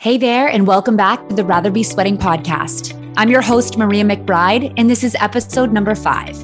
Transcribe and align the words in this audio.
Hey 0.00 0.16
there, 0.16 0.46
and 0.46 0.64
welcome 0.64 0.96
back 0.96 1.28
to 1.28 1.34
the 1.34 1.44
Rather 1.44 1.72
Be 1.72 1.82
Sweating 1.82 2.16
podcast. 2.16 2.94
I'm 3.16 3.30
your 3.30 3.42
host, 3.42 3.76
Maria 3.76 4.04
McBride, 4.04 4.72
and 4.76 4.88
this 4.88 5.02
is 5.02 5.16
episode 5.18 5.72
number 5.72 5.96
five. 5.96 6.40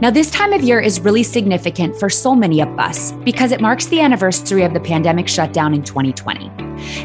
Now, 0.00 0.10
this 0.10 0.30
time 0.30 0.54
of 0.54 0.62
year 0.62 0.80
is 0.80 1.00
really 1.00 1.22
significant 1.22 2.00
for 2.00 2.08
so 2.08 2.34
many 2.34 2.62
of 2.62 2.78
us 2.78 3.12
because 3.22 3.52
it 3.52 3.60
marks 3.60 3.84
the 3.88 4.00
anniversary 4.00 4.62
of 4.62 4.72
the 4.72 4.80
pandemic 4.80 5.28
shutdown 5.28 5.74
in 5.74 5.82
2020. 5.82 6.48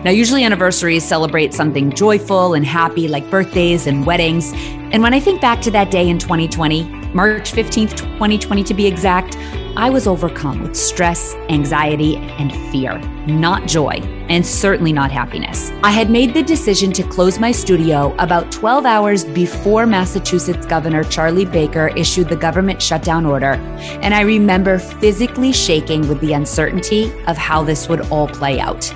Now, 0.05 0.11
usually 0.11 0.45
anniversaries 0.45 1.03
celebrate 1.03 1.53
something 1.53 1.91
joyful 1.91 2.53
and 2.53 2.65
happy 2.65 3.09
like 3.09 3.29
birthdays 3.29 3.85
and 3.85 4.05
weddings. 4.05 4.53
And 4.93 5.03
when 5.03 5.13
I 5.13 5.19
think 5.19 5.41
back 5.41 5.61
to 5.63 5.71
that 5.71 5.91
day 5.91 6.07
in 6.07 6.17
2020, 6.17 6.83
March 7.13 7.51
15th, 7.51 7.97
2020 7.97 8.63
to 8.63 8.73
be 8.73 8.87
exact, 8.87 9.35
I 9.79 9.89
was 9.89 10.07
overcome 10.07 10.61
with 10.61 10.75
stress, 10.75 11.35
anxiety, 11.47 12.17
and 12.17 12.51
fear, 12.69 12.99
not 13.27 13.65
joy, 13.65 14.01
and 14.27 14.45
certainly 14.45 14.91
not 14.91 15.09
happiness. 15.09 15.71
I 15.83 15.91
had 15.91 16.09
made 16.09 16.33
the 16.33 16.43
decision 16.43 16.91
to 16.91 17.03
close 17.03 17.39
my 17.39 17.53
studio 17.53 18.13
about 18.19 18.51
12 18.51 18.85
hours 18.85 19.23
before 19.23 19.85
Massachusetts 19.85 20.65
Governor 20.65 21.05
Charlie 21.05 21.45
Baker 21.45 21.93
issued 21.95 22.27
the 22.27 22.35
government 22.35 22.81
shutdown 22.81 23.25
order, 23.25 23.53
and 24.01 24.13
I 24.13 24.19
remember 24.23 24.79
physically 24.79 25.53
shaking 25.53 26.05
with 26.09 26.19
the 26.19 26.33
uncertainty 26.33 27.13
of 27.27 27.37
how 27.37 27.63
this 27.63 27.87
would 27.87 28.01
all 28.11 28.27
play 28.27 28.59
out. 28.59 28.93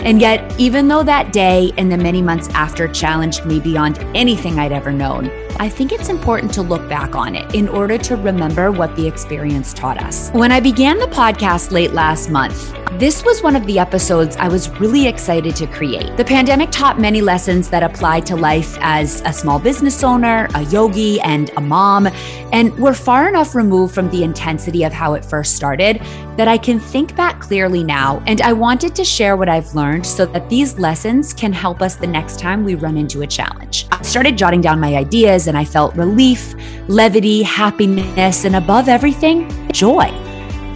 And 0.00 0.20
yet, 0.20 0.54
even 0.58 0.88
though 0.88 1.02
that 1.02 1.32
day 1.32 1.72
and 1.76 1.90
the 1.90 1.96
many 1.96 2.22
months 2.22 2.48
after 2.50 2.88
challenged 2.88 3.44
me 3.44 3.60
beyond 3.60 3.98
anything 4.14 4.58
I'd 4.58 4.72
ever 4.72 4.92
known, 4.92 5.30
I 5.58 5.68
think 5.68 5.92
it's 5.92 6.10
important 6.10 6.52
to 6.54 6.62
look 6.62 6.86
back 6.88 7.16
on 7.16 7.34
it 7.34 7.54
in 7.54 7.68
order 7.68 7.96
to 7.98 8.16
remember 8.16 8.70
what 8.70 8.94
the 8.94 9.06
experience 9.06 9.72
taught 9.72 10.02
us. 10.02 10.30
When 10.30 10.52
I 10.52 10.60
began 10.60 10.98
the 10.98 11.06
podcast 11.06 11.70
late 11.70 11.92
last 11.92 12.28
month, 12.28 12.74
this 12.98 13.24
was 13.24 13.42
one 13.42 13.56
of 13.56 13.66
the 13.66 13.78
episodes 13.78 14.36
I 14.36 14.48
was 14.48 14.70
really 14.80 15.06
excited 15.06 15.54
to 15.56 15.66
create. 15.66 16.16
The 16.16 16.24
pandemic 16.24 16.70
taught 16.70 16.98
many 16.98 17.20
lessons 17.20 17.68
that 17.68 17.82
apply 17.82 18.20
to 18.20 18.36
life 18.36 18.78
as 18.80 19.20
a 19.26 19.34
small 19.34 19.58
business 19.58 20.02
owner, 20.02 20.48
a 20.54 20.62
yogi, 20.62 21.20
and 21.20 21.50
a 21.58 21.60
mom. 21.60 22.08
And 22.52 22.74
we're 22.78 22.94
far 22.94 23.28
enough 23.28 23.54
removed 23.54 23.94
from 23.94 24.08
the 24.10 24.24
intensity 24.24 24.82
of 24.82 24.94
how 24.94 25.12
it 25.12 25.24
first 25.24 25.56
started 25.56 26.00
that 26.38 26.48
I 26.48 26.56
can 26.56 26.80
think 26.80 27.14
back 27.16 27.40
clearly 27.40 27.84
now. 27.84 28.22
And 28.26 28.40
I 28.40 28.54
wanted 28.54 28.94
to 28.94 29.04
share 29.04 29.36
what 29.36 29.48
I've 29.56 29.74
learned 29.74 30.06
so 30.06 30.26
that 30.26 30.48
these 30.48 30.78
lessons 30.78 31.34
can 31.34 31.52
help 31.52 31.82
us 31.82 31.96
the 31.96 32.06
next 32.06 32.38
time 32.38 32.62
we 32.62 32.76
run 32.76 32.96
into 32.96 33.22
a 33.22 33.26
challenge. 33.26 33.86
I 33.90 34.02
started 34.02 34.38
jotting 34.38 34.60
down 34.60 34.78
my 34.78 34.94
ideas 34.94 35.48
and 35.48 35.56
I 35.58 35.64
felt 35.64 35.96
relief, 35.96 36.54
levity, 36.88 37.42
happiness, 37.42 38.44
and 38.44 38.56
above 38.56 38.88
everything, 38.88 39.50
joy 39.72 40.12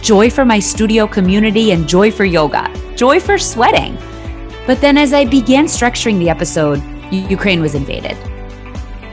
joy 0.01 0.29
for 0.29 0.43
my 0.43 0.59
studio 0.59 1.07
community, 1.07 1.71
and 1.71 1.87
joy 1.87 2.11
for 2.11 2.25
yoga, 2.25 2.71
joy 2.95 3.19
for 3.19 3.37
sweating. 3.37 3.97
But 4.65 4.81
then 4.81 4.97
as 4.97 5.13
I 5.13 5.25
began 5.25 5.65
structuring 5.65 6.17
the 6.17 6.29
episode, 6.29 6.81
Ukraine 7.11 7.61
was 7.61 7.75
invaded. 7.75 8.17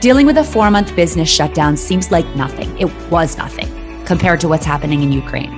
Dealing 0.01 0.27
with 0.27 0.39
a 0.39 0.45
four 0.45 0.71
month 0.71 0.95
business 0.97 1.29
shutdown 1.29 1.77
seems 1.77 2.11
like 2.11 2.27
nothing. 2.37 2.77
It 2.79 2.91
was 3.11 3.37
nothing 3.37 3.69
compared 4.05 4.41
to 4.41 4.49
what's 4.49 4.65
happening 4.65 5.03
in 5.03 5.13
Ukraine. 5.13 5.58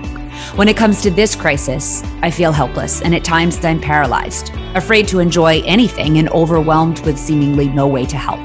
When 0.55 0.69
it 0.69 0.77
comes 0.77 1.01
to 1.03 1.11
this 1.11 1.35
crisis, 1.35 2.03
I 2.23 2.31
feel 2.31 2.53
helpless 2.53 3.03
and 3.03 3.15
at 3.15 3.25
times 3.25 3.65
I'm 3.65 3.81
paralyzed, 3.81 4.53
afraid 4.75 5.07
to 5.09 5.21
enjoy 5.21 5.63
anything 5.65 6.19
and 6.19 6.29
overwhelmed 6.31 7.01
with 7.07 7.19
seemingly 7.19 7.69
no 7.69 7.87
way 7.87 8.05
to 8.07 8.17
help. 8.17 8.41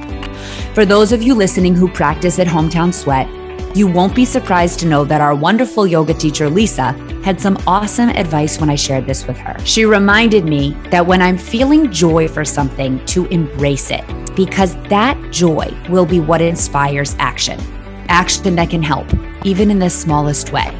For 0.73 0.85
those 0.85 1.11
of 1.11 1.21
you 1.21 1.33
listening 1.33 1.75
who 1.75 1.89
practice 1.89 2.37
at 2.39 2.47
Hometown 2.47 2.93
Sweat, 2.93 3.27
you 3.75 3.87
won't 3.87 4.15
be 4.15 4.23
surprised 4.23 4.79
to 4.79 4.85
know 4.85 5.03
that 5.03 5.19
our 5.19 5.35
wonderful 5.35 5.85
yoga 5.85 6.13
teacher, 6.13 6.49
Lisa, 6.49 6.93
had 7.23 7.41
some 7.41 7.57
awesome 7.67 8.09
advice 8.09 8.59
when 8.59 8.69
I 8.69 8.75
shared 8.75 9.05
this 9.05 9.27
with 9.27 9.37
her. 9.37 9.57
She 9.65 9.83
reminded 9.83 10.45
me 10.45 10.71
that 10.91 11.05
when 11.05 11.21
I'm 11.21 11.37
feeling 11.37 11.91
joy 11.91 12.27
for 12.27 12.45
something, 12.45 13.03
to 13.07 13.25
embrace 13.25 13.91
it, 13.91 14.05
because 14.35 14.75
that 14.89 15.19
joy 15.31 15.75
will 15.89 16.05
be 16.05 16.19
what 16.19 16.41
inspires 16.41 17.15
action. 17.19 17.59
Action 18.07 18.55
that 18.55 18.69
can 18.69 18.83
help, 18.83 19.07
even 19.43 19.71
in 19.71 19.79
the 19.79 19.89
smallest 19.89 20.51
way. 20.53 20.71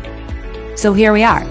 So 0.76 0.94
here 0.94 1.14
we 1.14 1.24
are. 1.24 1.44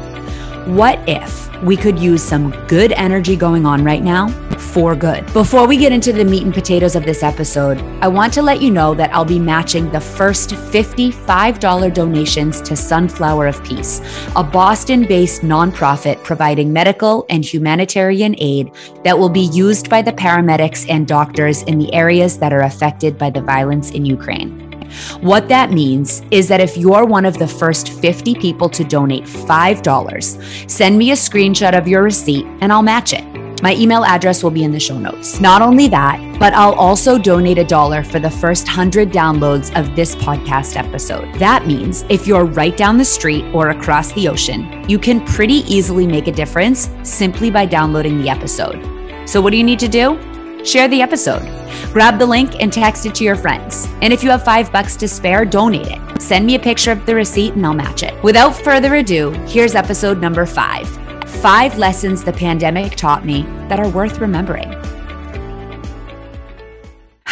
What 0.66 0.98
if 1.08 1.44
we 1.62 1.76
could 1.76 1.98
use 1.98 2.22
some 2.22 2.50
good 2.66 2.92
energy 2.92 3.36
going 3.36 3.64
on 3.64 3.84
right 3.84 4.02
now 4.02 4.28
for 4.58 4.96
good. 4.96 5.24
Before 5.32 5.68
we 5.68 5.76
get 5.76 5.92
into 5.92 6.12
the 6.12 6.24
meat 6.24 6.42
and 6.42 6.52
potatoes 6.52 6.96
of 6.96 7.04
this 7.04 7.22
episode, 7.22 7.78
I 8.02 8.08
want 8.08 8.32
to 8.34 8.42
let 8.42 8.60
you 8.60 8.72
know 8.72 8.92
that 8.94 9.14
I'll 9.14 9.24
be 9.24 9.38
matching 9.38 9.90
the 9.90 10.00
first 10.00 10.50
$55 10.50 11.94
donations 11.94 12.60
to 12.62 12.74
Sunflower 12.74 13.46
of 13.46 13.62
Peace, 13.62 14.00
a 14.34 14.42
Boston 14.42 15.06
based 15.06 15.42
nonprofit 15.42 16.22
providing 16.24 16.72
medical 16.72 17.24
and 17.30 17.44
humanitarian 17.44 18.34
aid 18.38 18.72
that 19.04 19.16
will 19.16 19.28
be 19.28 19.48
used 19.52 19.88
by 19.88 20.02
the 20.02 20.12
paramedics 20.12 20.90
and 20.90 21.06
doctors 21.06 21.62
in 21.62 21.78
the 21.78 21.92
areas 21.94 22.36
that 22.38 22.52
are 22.52 22.62
affected 22.62 23.16
by 23.16 23.30
the 23.30 23.40
violence 23.40 23.92
in 23.92 24.04
Ukraine. 24.04 24.73
What 25.20 25.48
that 25.48 25.70
means 25.70 26.22
is 26.30 26.48
that 26.48 26.60
if 26.60 26.76
you're 26.76 27.04
one 27.04 27.24
of 27.24 27.38
the 27.38 27.48
first 27.48 27.88
50 28.00 28.34
people 28.36 28.68
to 28.70 28.84
donate 28.84 29.24
$5, 29.24 30.70
send 30.70 30.98
me 30.98 31.10
a 31.10 31.14
screenshot 31.14 31.76
of 31.76 31.88
your 31.88 32.02
receipt 32.02 32.46
and 32.60 32.72
I'll 32.72 32.82
match 32.82 33.12
it. 33.12 33.24
My 33.62 33.74
email 33.76 34.04
address 34.04 34.42
will 34.42 34.50
be 34.50 34.62
in 34.62 34.72
the 34.72 34.78
show 34.78 34.98
notes. 34.98 35.40
Not 35.40 35.62
only 35.62 35.88
that, 35.88 36.20
but 36.38 36.52
I'll 36.52 36.74
also 36.74 37.16
donate 37.16 37.56
a 37.56 37.64
dollar 37.64 38.04
for 38.04 38.18
the 38.18 38.28
first 38.28 38.66
100 38.66 39.10
downloads 39.10 39.74
of 39.74 39.96
this 39.96 40.14
podcast 40.16 40.76
episode. 40.76 41.32
That 41.36 41.66
means 41.66 42.04
if 42.10 42.26
you're 42.26 42.44
right 42.44 42.76
down 42.76 42.98
the 42.98 43.06
street 43.06 43.44
or 43.54 43.70
across 43.70 44.12
the 44.12 44.28
ocean, 44.28 44.84
you 44.86 44.98
can 44.98 45.24
pretty 45.24 45.64
easily 45.72 46.06
make 46.06 46.26
a 46.26 46.32
difference 46.32 46.90
simply 47.04 47.50
by 47.50 47.64
downloading 47.64 48.20
the 48.20 48.28
episode. 48.28 48.82
So, 49.26 49.40
what 49.40 49.50
do 49.50 49.56
you 49.56 49.64
need 49.64 49.78
to 49.78 49.88
do? 49.88 50.33
Share 50.64 50.88
the 50.88 51.02
episode. 51.02 51.42
Grab 51.92 52.18
the 52.18 52.26
link 52.26 52.60
and 52.60 52.72
text 52.72 53.04
it 53.04 53.14
to 53.16 53.24
your 53.24 53.36
friends. 53.36 53.86
And 54.00 54.12
if 54.12 54.22
you 54.22 54.30
have 54.30 54.44
five 54.44 54.72
bucks 54.72 54.96
to 54.96 55.06
spare, 55.06 55.44
donate 55.44 55.88
it. 55.88 56.22
Send 56.22 56.46
me 56.46 56.54
a 56.54 56.58
picture 56.58 56.90
of 56.90 57.04
the 57.04 57.14
receipt 57.14 57.52
and 57.54 57.66
I'll 57.66 57.74
match 57.74 58.02
it. 58.02 58.20
Without 58.22 58.56
further 58.56 58.94
ado, 58.94 59.30
here's 59.46 59.74
episode 59.74 60.20
number 60.20 60.46
five 60.46 60.88
Five 61.42 61.76
lessons 61.76 62.24
the 62.24 62.32
pandemic 62.32 62.96
taught 62.96 63.26
me 63.26 63.42
that 63.68 63.78
are 63.78 63.88
worth 63.90 64.18
remembering. 64.18 64.70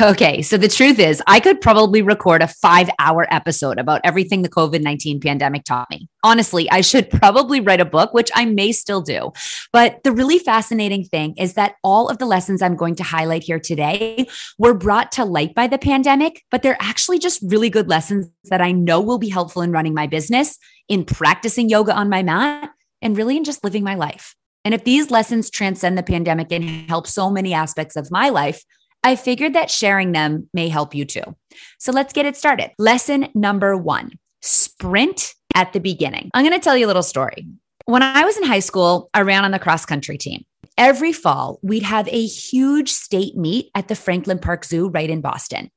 Okay, 0.00 0.41
so 0.41 0.56
the 0.56 0.69
truth 0.69 0.98
is, 0.98 1.22
I 1.26 1.38
could 1.38 1.60
probably 1.60 2.00
record 2.00 2.41
a 2.41 2.48
five 2.48 2.88
hour 2.98 3.26
episode 3.30 3.78
about 3.78 4.00
everything 4.04 4.41
the 4.41 4.48
COVID 4.48 4.82
19 4.82 5.20
pandemic 5.20 5.64
taught 5.64 5.91
me. 5.91 6.08
Honestly, 6.25 6.70
I 6.70 6.80
should 6.80 7.10
probably 7.10 7.60
write 7.60 7.80
a 7.80 7.84
book, 7.84 8.14
which 8.14 8.30
I 8.34 8.47
may 8.47 8.72
still 8.72 9.03
do. 9.03 9.32
But 9.70 10.03
the 10.03 10.10
really 10.10 10.38
fascinating 10.38 11.04
thing 11.04 11.34
is 11.36 11.54
that 11.54 11.75
all 11.84 12.08
of 12.08 12.16
the 12.16 12.25
lessons 12.25 12.62
I'm 12.62 12.75
going 12.75 12.94
to 12.97 13.03
highlight 13.03 13.42
here 13.42 13.60
today 13.60 14.26
were 14.58 14.72
brought 14.72 15.12
to 15.12 15.26
light 15.26 15.54
by 15.54 15.66
the 15.66 15.78
pandemic, 15.78 16.42
but 16.50 16.62
they're 16.62 16.80
actually 16.80 17.19
just 17.19 17.42
really 17.42 17.69
good 17.69 17.91
lessons 17.91 18.30
that 18.44 18.62
I 18.62 18.72
know 18.72 18.98
will 18.98 19.19
be 19.19 19.28
helpful 19.28 19.60
in 19.60 19.72
running 19.72 19.92
my 19.92 20.06
business, 20.06 20.56
in 20.88 21.04
practicing 21.04 21.69
yoga 21.69 21.94
on 21.94 22.09
my 22.09 22.22
mat, 22.22 22.70
and 23.03 23.14
really 23.14 23.36
in 23.36 23.44
just 23.44 23.62
living 23.62 23.84
my 23.84 23.97
life. 23.97 24.34
And 24.64 24.72
if 24.72 24.84
these 24.84 25.10
lessons 25.10 25.50
transcend 25.50 25.98
the 25.98 26.03
pandemic 26.03 26.50
and 26.50 26.88
help 26.88 27.06
so 27.06 27.28
many 27.28 27.53
aspects 27.53 27.97
of 27.97 28.10
my 28.10 28.30
life, 28.30 28.62
I 29.04 29.16
figured 29.16 29.54
that 29.54 29.70
sharing 29.70 30.12
them 30.12 30.48
may 30.54 30.68
help 30.68 30.94
you 30.94 31.04
too. 31.04 31.36
So 31.78 31.92
let's 31.92 32.12
get 32.12 32.26
it 32.26 32.36
started. 32.36 32.70
Lesson 32.78 33.28
number 33.34 33.76
one 33.76 34.12
sprint 34.42 35.34
at 35.54 35.72
the 35.72 35.80
beginning. 35.80 36.30
I'm 36.34 36.44
going 36.44 36.58
to 36.58 36.62
tell 36.62 36.76
you 36.76 36.86
a 36.86 36.88
little 36.88 37.02
story. 37.02 37.46
When 37.86 38.02
I 38.02 38.24
was 38.24 38.36
in 38.36 38.44
high 38.44 38.60
school, 38.60 39.10
I 39.12 39.22
ran 39.22 39.44
on 39.44 39.50
the 39.50 39.58
cross 39.58 39.84
country 39.84 40.18
team. 40.18 40.44
Every 40.78 41.12
fall, 41.12 41.58
we'd 41.62 41.82
have 41.82 42.08
a 42.08 42.26
huge 42.26 42.91
state 42.91 43.36
meet 43.36 43.70
at 43.74 43.88
the 43.88 43.94
Franklin 43.94 44.38
Park 44.38 44.64
Zoo 44.64 44.88
right 44.88 45.10
in 45.10 45.20
Boston. 45.20 45.70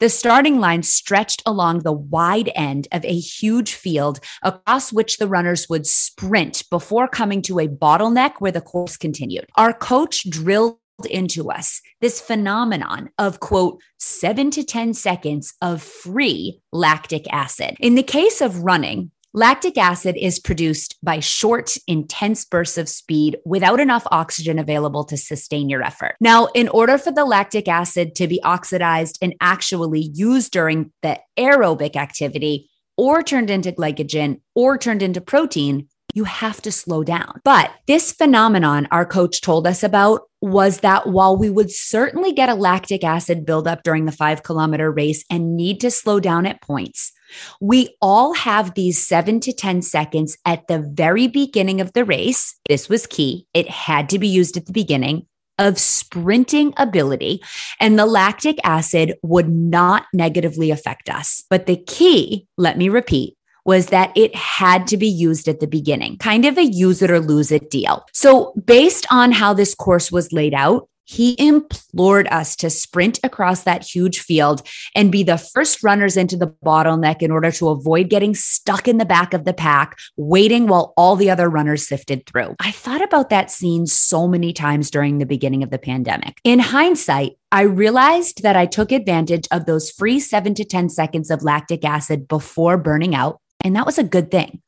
The 0.00 0.08
starting 0.08 0.58
line 0.58 0.82
stretched 0.82 1.42
along 1.46 1.80
the 1.80 1.92
wide 1.92 2.50
end 2.56 2.88
of 2.90 3.04
a 3.04 3.16
huge 3.18 3.74
field 3.74 4.18
across 4.42 4.92
which 4.92 5.18
the 5.18 5.28
runners 5.28 5.68
would 5.68 5.86
sprint 5.86 6.64
before 6.70 7.06
coming 7.06 7.42
to 7.42 7.60
a 7.60 7.68
bottleneck 7.68 8.34
where 8.38 8.50
the 8.50 8.60
course 8.60 8.96
continued. 8.96 9.46
Our 9.56 9.72
coach 9.72 10.28
drilled 10.28 10.78
into 11.10 11.50
us 11.50 11.80
this 12.00 12.20
phenomenon 12.20 13.10
of 13.18 13.40
quote, 13.40 13.80
seven 13.98 14.50
to 14.50 14.64
10 14.64 14.94
seconds 14.94 15.54
of 15.62 15.82
free 15.82 16.60
lactic 16.72 17.32
acid. 17.32 17.76
In 17.80 17.94
the 17.94 18.02
case 18.02 18.40
of 18.40 18.58
running, 18.58 19.10
Lactic 19.34 19.78
acid 19.78 20.14
is 20.18 20.38
produced 20.38 20.98
by 21.02 21.18
short, 21.18 21.78
intense 21.86 22.44
bursts 22.44 22.76
of 22.76 22.86
speed 22.86 23.38
without 23.46 23.80
enough 23.80 24.06
oxygen 24.10 24.58
available 24.58 25.04
to 25.04 25.16
sustain 25.16 25.70
your 25.70 25.82
effort. 25.82 26.16
Now, 26.20 26.48
in 26.48 26.68
order 26.68 26.98
for 26.98 27.12
the 27.12 27.24
lactic 27.24 27.66
acid 27.66 28.14
to 28.16 28.28
be 28.28 28.42
oxidized 28.42 29.18
and 29.22 29.34
actually 29.40 30.10
used 30.12 30.52
during 30.52 30.92
the 31.00 31.18
aerobic 31.38 31.96
activity, 31.96 32.68
or 32.98 33.22
turned 33.22 33.48
into 33.48 33.72
glycogen, 33.72 34.42
or 34.54 34.76
turned 34.76 35.00
into 35.00 35.22
protein, 35.22 35.88
you 36.12 36.24
have 36.24 36.60
to 36.62 36.72
slow 36.72 37.02
down. 37.04 37.40
But 37.44 37.70
this 37.86 38.12
phenomenon 38.12 38.88
our 38.90 39.06
coach 39.06 39.40
told 39.40 39.66
us 39.66 39.82
about 39.82 40.22
was 40.40 40.80
that 40.80 41.08
while 41.08 41.36
we 41.36 41.48
would 41.48 41.70
certainly 41.70 42.32
get 42.32 42.48
a 42.48 42.54
lactic 42.54 43.04
acid 43.04 43.46
buildup 43.46 43.82
during 43.84 44.06
the 44.06 44.12
five 44.12 44.42
kilometer 44.42 44.90
race 44.90 45.24
and 45.30 45.56
need 45.56 45.80
to 45.80 45.90
slow 45.90 46.18
down 46.18 46.46
at 46.46 46.60
points, 46.62 47.12
we 47.60 47.96
all 48.00 48.34
have 48.34 48.74
these 48.74 49.04
seven 49.04 49.40
to 49.40 49.52
10 49.52 49.82
seconds 49.82 50.36
at 50.44 50.66
the 50.66 50.80
very 50.94 51.28
beginning 51.28 51.80
of 51.80 51.92
the 51.92 52.04
race. 52.04 52.56
This 52.68 52.88
was 52.88 53.06
key. 53.06 53.46
It 53.54 53.68
had 53.68 54.08
to 54.10 54.18
be 54.18 54.28
used 54.28 54.56
at 54.56 54.66
the 54.66 54.72
beginning 54.72 55.26
of 55.58 55.78
sprinting 55.78 56.72
ability, 56.76 57.40
and 57.78 57.98
the 57.98 58.06
lactic 58.06 58.58
acid 58.64 59.14
would 59.22 59.48
not 59.48 60.06
negatively 60.12 60.70
affect 60.70 61.08
us. 61.08 61.44
But 61.48 61.66
the 61.66 61.76
key, 61.76 62.46
let 62.56 62.76
me 62.76 62.88
repeat, 62.88 63.36
was 63.64 63.86
that 63.86 64.12
it 64.16 64.34
had 64.34 64.86
to 64.88 64.96
be 64.96 65.08
used 65.08 65.48
at 65.48 65.60
the 65.60 65.66
beginning, 65.66 66.18
kind 66.18 66.44
of 66.44 66.58
a 66.58 66.64
use 66.64 67.02
it 67.02 67.10
or 67.10 67.20
lose 67.20 67.52
it 67.52 67.70
deal. 67.70 68.04
So, 68.12 68.52
based 68.64 69.06
on 69.10 69.32
how 69.32 69.54
this 69.54 69.74
course 69.74 70.10
was 70.10 70.32
laid 70.32 70.54
out, 70.54 70.88
he 71.04 71.36
implored 71.38 72.28
us 72.28 72.56
to 72.56 72.70
sprint 72.70 73.18
across 73.22 73.64
that 73.64 73.84
huge 73.84 74.20
field 74.20 74.66
and 74.94 75.12
be 75.12 75.22
the 75.22 75.36
first 75.36 75.82
runners 75.82 76.16
into 76.16 76.36
the 76.36 76.46
bottleneck 76.64 77.22
in 77.22 77.30
order 77.30 77.50
to 77.52 77.68
avoid 77.68 78.08
getting 78.08 78.34
stuck 78.34 78.88
in 78.88 78.98
the 78.98 79.04
back 79.04 79.34
of 79.34 79.44
the 79.44 79.52
pack, 79.52 79.96
waiting 80.16 80.66
while 80.66 80.94
all 80.96 81.16
the 81.16 81.30
other 81.30 81.48
runners 81.48 81.86
sifted 81.86 82.24
through. 82.26 82.54
I 82.60 82.70
thought 82.70 83.02
about 83.02 83.30
that 83.30 83.50
scene 83.50 83.86
so 83.86 84.26
many 84.28 84.52
times 84.52 84.90
during 84.90 85.18
the 85.18 85.26
beginning 85.26 85.62
of 85.62 85.70
the 85.70 85.78
pandemic. 85.78 86.38
In 86.44 86.60
hindsight, 86.60 87.32
I 87.50 87.62
realized 87.62 88.42
that 88.42 88.56
I 88.56 88.64
took 88.64 88.92
advantage 88.92 89.46
of 89.50 89.66
those 89.66 89.90
free 89.90 90.20
seven 90.20 90.54
to 90.54 90.64
10 90.64 90.88
seconds 90.88 91.30
of 91.30 91.42
lactic 91.42 91.84
acid 91.84 92.26
before 92.26 92.78
burning 92.78 93.14
out, 93.14 93.41
and 93.62 93.76
that 93.76 93.86
was 93.86 93.98
a 93.98 94.04
good 94.04 94.30
thing. 94.30 94.60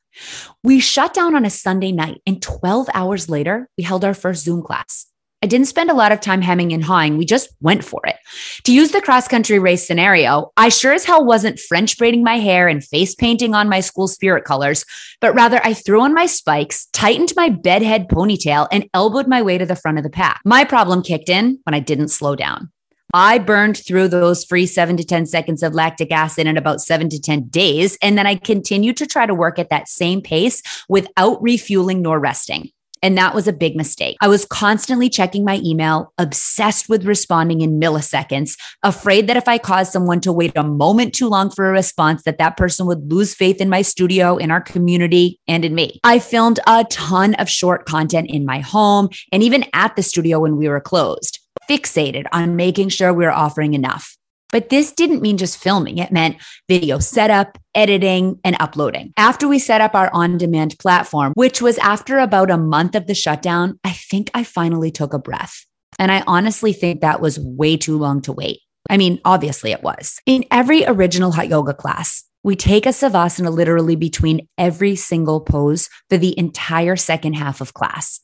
We 0.63 0.79
shut 0.79 1.13
down 1.13 1.35
on 1.35 1.45
a 1.45 1.49
Sunday 1.49 1.91
night, 1.91 2.21
and 2.25 2.41
12 2.41 2.89
hours 2.93 3.29
later, 3.29 3.69
we 3.77 3.83
held 3.83 4.05
our 4.05 4.13
first 4.13 4.43
Zoom 4.43 4.61
class. 4.61 5.07
I 5.45 5.47
didn't 5.47 5.67
spend 5.67 5.91
a 5.91 5.95
lot 5.95 6.11
of 6.11 6.21
time 6.21 6.41
hemming 6.41 6.73
and 6.73 6.83
hawing. 6.83 7.17
We 7.17 7.25
just 7.25 7.49
went 7.61 7.83
for 7.83 8.01
it. 8.05 8.15
To 8.63 8.73
use 8.73 8.89
the 8.89 9.01
cross 9.01 9.27
country 9.27 9.59
race 9.59 9.85
scenario, 9.85 10.51
I 10.57 10.69
sure 10.69 10.91
as 10.91 11.05
hell 11.05 11.23
wasn't 11.23 11.59
French 11.59 11.99
braiding 11.99 12.23
my 12.23 12.39
hair 12.39 12.67
and 12.67 12.83
face 12.83 13.13
painting 13.13 13.53
on 13.53 13.69
my 13.69 13.81
school 13.81 14.07
spirit 14.07 14.43
colors, 14.43 14.85
but 15.21 15.35
rather 15.35 15.61
I 15.63 15.75
threw 15.75 16.01
on 16.01 16.15
my 16.15 16.25
spikes, 16.25 16.87
tightened 16.93 17.33
my 17.35 17.49
bedhead 17.49 18.07
ponytail, 18.07 18.67
and 18.71 18.89
elbowed 18.95 19.27
my 19.27 19.43
way 19.43 19.59
to 19.59 19.67
the 19.67 19.75
front 19.75 19.99
of 19.99 20.03
the 20.03 20.09
pack. 20.09 20.41
My 20.45 20.63
problem 20.63 21.03
kicked 21.03 21.29
in 21.29 21.59
when 21.63 21.75
I 21.75 21.79
didn't 21.79 22.07
slow 22.07 22.35
down. 22.35 22.71
I 23.15 23.39
burned 23.39 23.77
through 23.77 24.09
those 24.09 24.43
free 24.43 24.65
seven 24.65 24.97
to 24.97 25.03
10 25.05 25.25
seconds 25.25 25.63
of 25.63 25.73
lactic 25.73 26.11
acid 26.11 26.47
in 26.47 26.57
about 26.57 26.81
seven 26.81 27.07
to 27.07 27.19
10 27.19 27.47
days. 27.47 27.97
And 28.01 28.17
then 28.17 28.27
I 28.27 28.35
continued 28.35 28.97
to 28.97 29.07
try 29.07 29.25
to 29.25 29.33
work 29.33 29.57
at 29.57 29.69
that 29.69 29.87
same 29.87 30.21
pace 30.21 30.61
without 30.89 31.41
refueling 31.41 32.01
nor 32.01 32.19
resting. 32.19 32.71
And 33.01 33.17
that 33.17 33.33
was 33.33 33.47
a 33.47 33.53
big 33.53 33.77
mistake. 33.77 34.17
I 34.19 34.27
was 34.27 34.43
constantly 34.45 35.09
checking 35.09 35.45
my 35.45 35.61
email, 35.63 36.11
obsessed 36.17 36.89
with 36.89 37.05
responding 37.05 37.61
in 37.61 37.79
milliseconds, 37.79 38.57
afraid 38.83 39.27
that 39.27 39.37
if 39.37 39.47
I 39.47 39.59
caused 39.59 39.93
someone 39.93 40.19
to 40.21 40.33
wait 40.33 40.51
a 40.57 40.63
moment 40.63 41.13
too 41.13 41.29
long 41.29 41.49
for 41.49 41.69
a 41.69 41.71
response, 41.71 42.23
that 42.23 42.37
that 42.39 42.57
person 42.57 42.85
would 42.85 43.09
lose 43.09 43.33
faith 43.33 43.61
in 43.61 43.69
my 43.69 43.81
studio, 43.81 44.35
in 44.35 44.51
our 44.51 44.61
community, 44.61 45.39
and 45.47 45.63
in 45.63 45.73
me. 45.73 46.01
I 46.03 46.19
filmed 46.19 46.59
a 46.67 46.83
ton 46.89 47.35
of 47.35 47.47
short 47.47 47.85
content 47.85 48.29
in 48.29 48.45
my 48.45 48.59
home 48.59 49.07
and 49.31 49.41
even 49.41 49.63
at 49.71 49.95
the 49.95 50.03
studio 50.03 50.39
when 50.39 50.57
we 50.57 50.67
were 50.67 50.81
closed, 50.81 51.39
fixated 51.69 52.25
on 52.31 52.55
making 52.55 52.89
sure 52.89 53.13
we 53.13 53.25
were 53.25 53.31
offering 53.31 53.73
enough. 53.73 54.15
But 54.51 54.69
this 54.69 54.91
didn't 54.91 55.21
mean 55.21 55.37
just 55.37 55.57
filming, 55.57 55.97
it 55.97 56.11
meant 56.11 56.37
video 56.69 56.99
setup, 56.99 57.57
editing, 57.73 58.39
and 58.43 58.55
uploading. 58.59 59.11
After 59.17 59.47
we 59.47 59.59
set 59.59 59.81
up 59.81 59.95
our 59.95 60.09
on 60.13 60.37
demand 60.37 60.75
platform, 60.79 61.33
which 61.35 61.61
was 61.61 61.77
after 61.79 62.19
about 62.19 62.51
a 62.51 62.57
month 62.57 62.95
of 62.95 63.07
the 63.07 63.15
shutdown, 63.15 63.79
I 63.83 63.91
think 63.91 64.29
I 64.33 64.43
finally 64.43 64.91
took 64.91 65.13
a 65.13 65.19
breath. 65.19 65.65
And 65.99 66.11
I 66.11 66.23
honestly 66.27 66.73
think 66.73 67.01
that 67.01 67.21
was 67.21 67.39
way 67.39 67.75
too 67.77 67.97
long 67.97 68.21
to 68.21 68.31
wait. 68.31 68.59
I 68.89 68.97
mean, 68.97 69.19
obviously 69.25 69.71
it 69.71 69.83
was. 69.83 70.19
In 70.25 70.45
every 70.51 70.85
original 70.85 71.31
hot 71.31 71.49
yoga 71.49 71.73
class, 71.73 72.23
we 72.43 72.55
take 72.55 72.85
a 72.85 72.89
savasana 72.89 73.51
literally 73.51 73.95
between 73.95 74.47
every 74.57 74.95
single 74.95 75.41
pose 75.41 75.89
for 76.09 76.17
the 76.17 76.37
entire 76.37 76.95
second 76.95 77.33
half 77.33 77.59
of 77.59 77.73
class. 77.73 78.19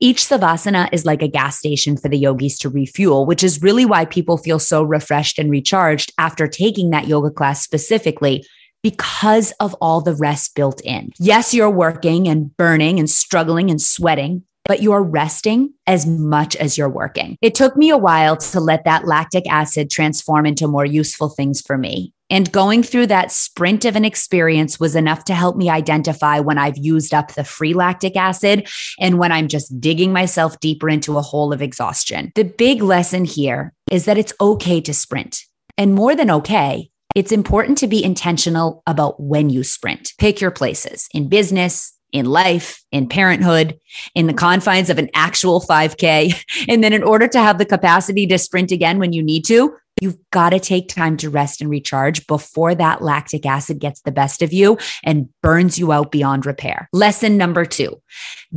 Each 0.00 0.18
savasana 0.18 0.88
is 0.92 1.04
like 1.04 1.22
a 1.22 1.28
gas 1.28 1.58
station 1.58 1.96
for 1.96 2.08
the 2.08 2.18
yogis 2.18 2.58
to 2.58 2.68
refuel, 2.68 3.26
which 3.26 3.42
is 3.42 3.62
really 3.62 3.84
why 3.84 4.04
people 4.04 4.38
feel 4.38 4.58
so 4.58 4.82
refreshed 4.82 5.38
and 5.38 5.50
recharged 5.50 6.12
after 6.18 6.46
taking 6.46 6.90
that 6.90 7.08
yoga 7.08 7.30
class 7.30 7.62
specifically 7.62 8.44
because 8.82 9.52
of 9.60 9.74
all 9.80 10.00
the 10.00 10.14
rest 10.14 10.54
built 10.54 10.80
in. 10.82 11.10
Yes, 11.18 11.52
you're 11.52 11.70
working 11.70 12.28
and 12.28 12.56
burning 12.56 12.98
and 12.98 13.10
struggling 13.10 13.70
and 13.70 13.82
sweating, 13.82 14.44
but 14.68 14.82
you're 14.82 15.02
resting 15.02 15.72
as 15.86 16.06
much 16.06 16.54
as 16.56 16.78
you're 16.78 16.88
working. 16.88 17.36
It 17.42 17.56
took 17.56 17.76
me 17.76 17.90
a 17.90 17.98
while 17.98 18.36
to 18.36 18.60
let 18.60 18.84
that 18.84 19.06
lactic 19.06 19.50
acid 19.50 19.90
transform 19.90 20.46
into 20.46 20.68
more 20.68 20.84
useful 20.84 21.30
things 21.30 21.60
for 21.60 21.76
me. 21.76 22.12
And 22.30 22.52
going 22.52 22.82
through 22.82 23.06
that 23.06 23.32
sprint 23.32 23.86
of 23.86 23.96
an 23.96 24.04
experience 24.04 24.78
was 24.78 24.94
enough 24.94 25.24
to 25.24 25.34
help 25.34 25.56
me 25.56 25.70
identify 25.70 26.40
when 26.40 26.58
I've 26.58 26.76
used 26.76 27.14
up 27.14 27.32
the 27.32 27.42
free 27.42 27.72
lactic 27.72 28.16
acid 28.16 28.68
and 29.00 29.18
when 29.18 29.32
I'm 29.32 29.48
just 29.48 29.80
digging 29.80 30.12
myself 30.12 30.60
deeper 30.60 30.90
into 30.90 31.16
a 31.16 31.22
hole 31.22 31.54
of 31.54 31.62
exhaustion. 31.62 32.30
The 32.34 32.44
big 32.44 32.82
lesson 32.82 33.24
here 33.24 33.72
is 33.90 34.04
that 34.04 34.18
it's 34.18 34.34
okay 34.40 34.82
to 34.82 34.92
sprint. 34.92 35.44
And 35.78 35.94
more 35.94 36.14
than 36.14 36.30
okay, 36.30 36.90
it's 37.14 37.32
important 37.32 37.78
to 37.78 37.86
be 37.86 38.04
intentional 38.04 38.82
about 38.86 39.18
when 39.18 39.48
you 39.48 39.64
sprint. 39.64 40.12
Pick 40.18 40.40
your 40.40 40.50
places 40.50 41.08
in 41.14 41.28
business, 41.28 41.94
in 42.12 42.26
life, 42.26 42.82
in 42.90 43.08
parenthood, 43.08 43.78
in 44.14 44.26
the 44.26 44.34
confines 44.34 44.90
of 44.90 44.98
an 44.98 45.10
actual 45.14 45.60
5K. 45.60 46.34
And 46.68 46.82
then, 46.82 46.92
in 46.92 47.02
order 47.02 47.28
to 47.28 47.40
have 47.40 47.58
the 47.58 47.64
capacity 47.64 48.26
to 48.26 48.38
sprint 48.38 48.72
again 48.72 48.98
when 48.98 49.12
you 49.12 49.22
need 49.22 49.44
to, 49.46 49.76
You've 50.00 50.18
got 50.30 50.50
to 50.50 50.60
take 50.60 50.88
time 50.88 51.16
to 51.18 51.30
rest 51.30 51.60
and 51.60 51.68
recharge 51.68 52.26
before 52.26 52.74
that 52.74 53.02
lactic 53.02 53.44
acid 53.44 53.80
gets 53.80 54.00
the 54.02 54.12
best 54.12 54.42
of 54.42 54.52
you 54.52 54.78
and 55.02 55.28
burns 55.42 55.78
you 55.78 55.90
out 55.92 56.12
beyond 56.12 56.46
repair. 56.46 56.88
Lesson 56.92 57.36
number 57.36 57.64
two 57.64 58.00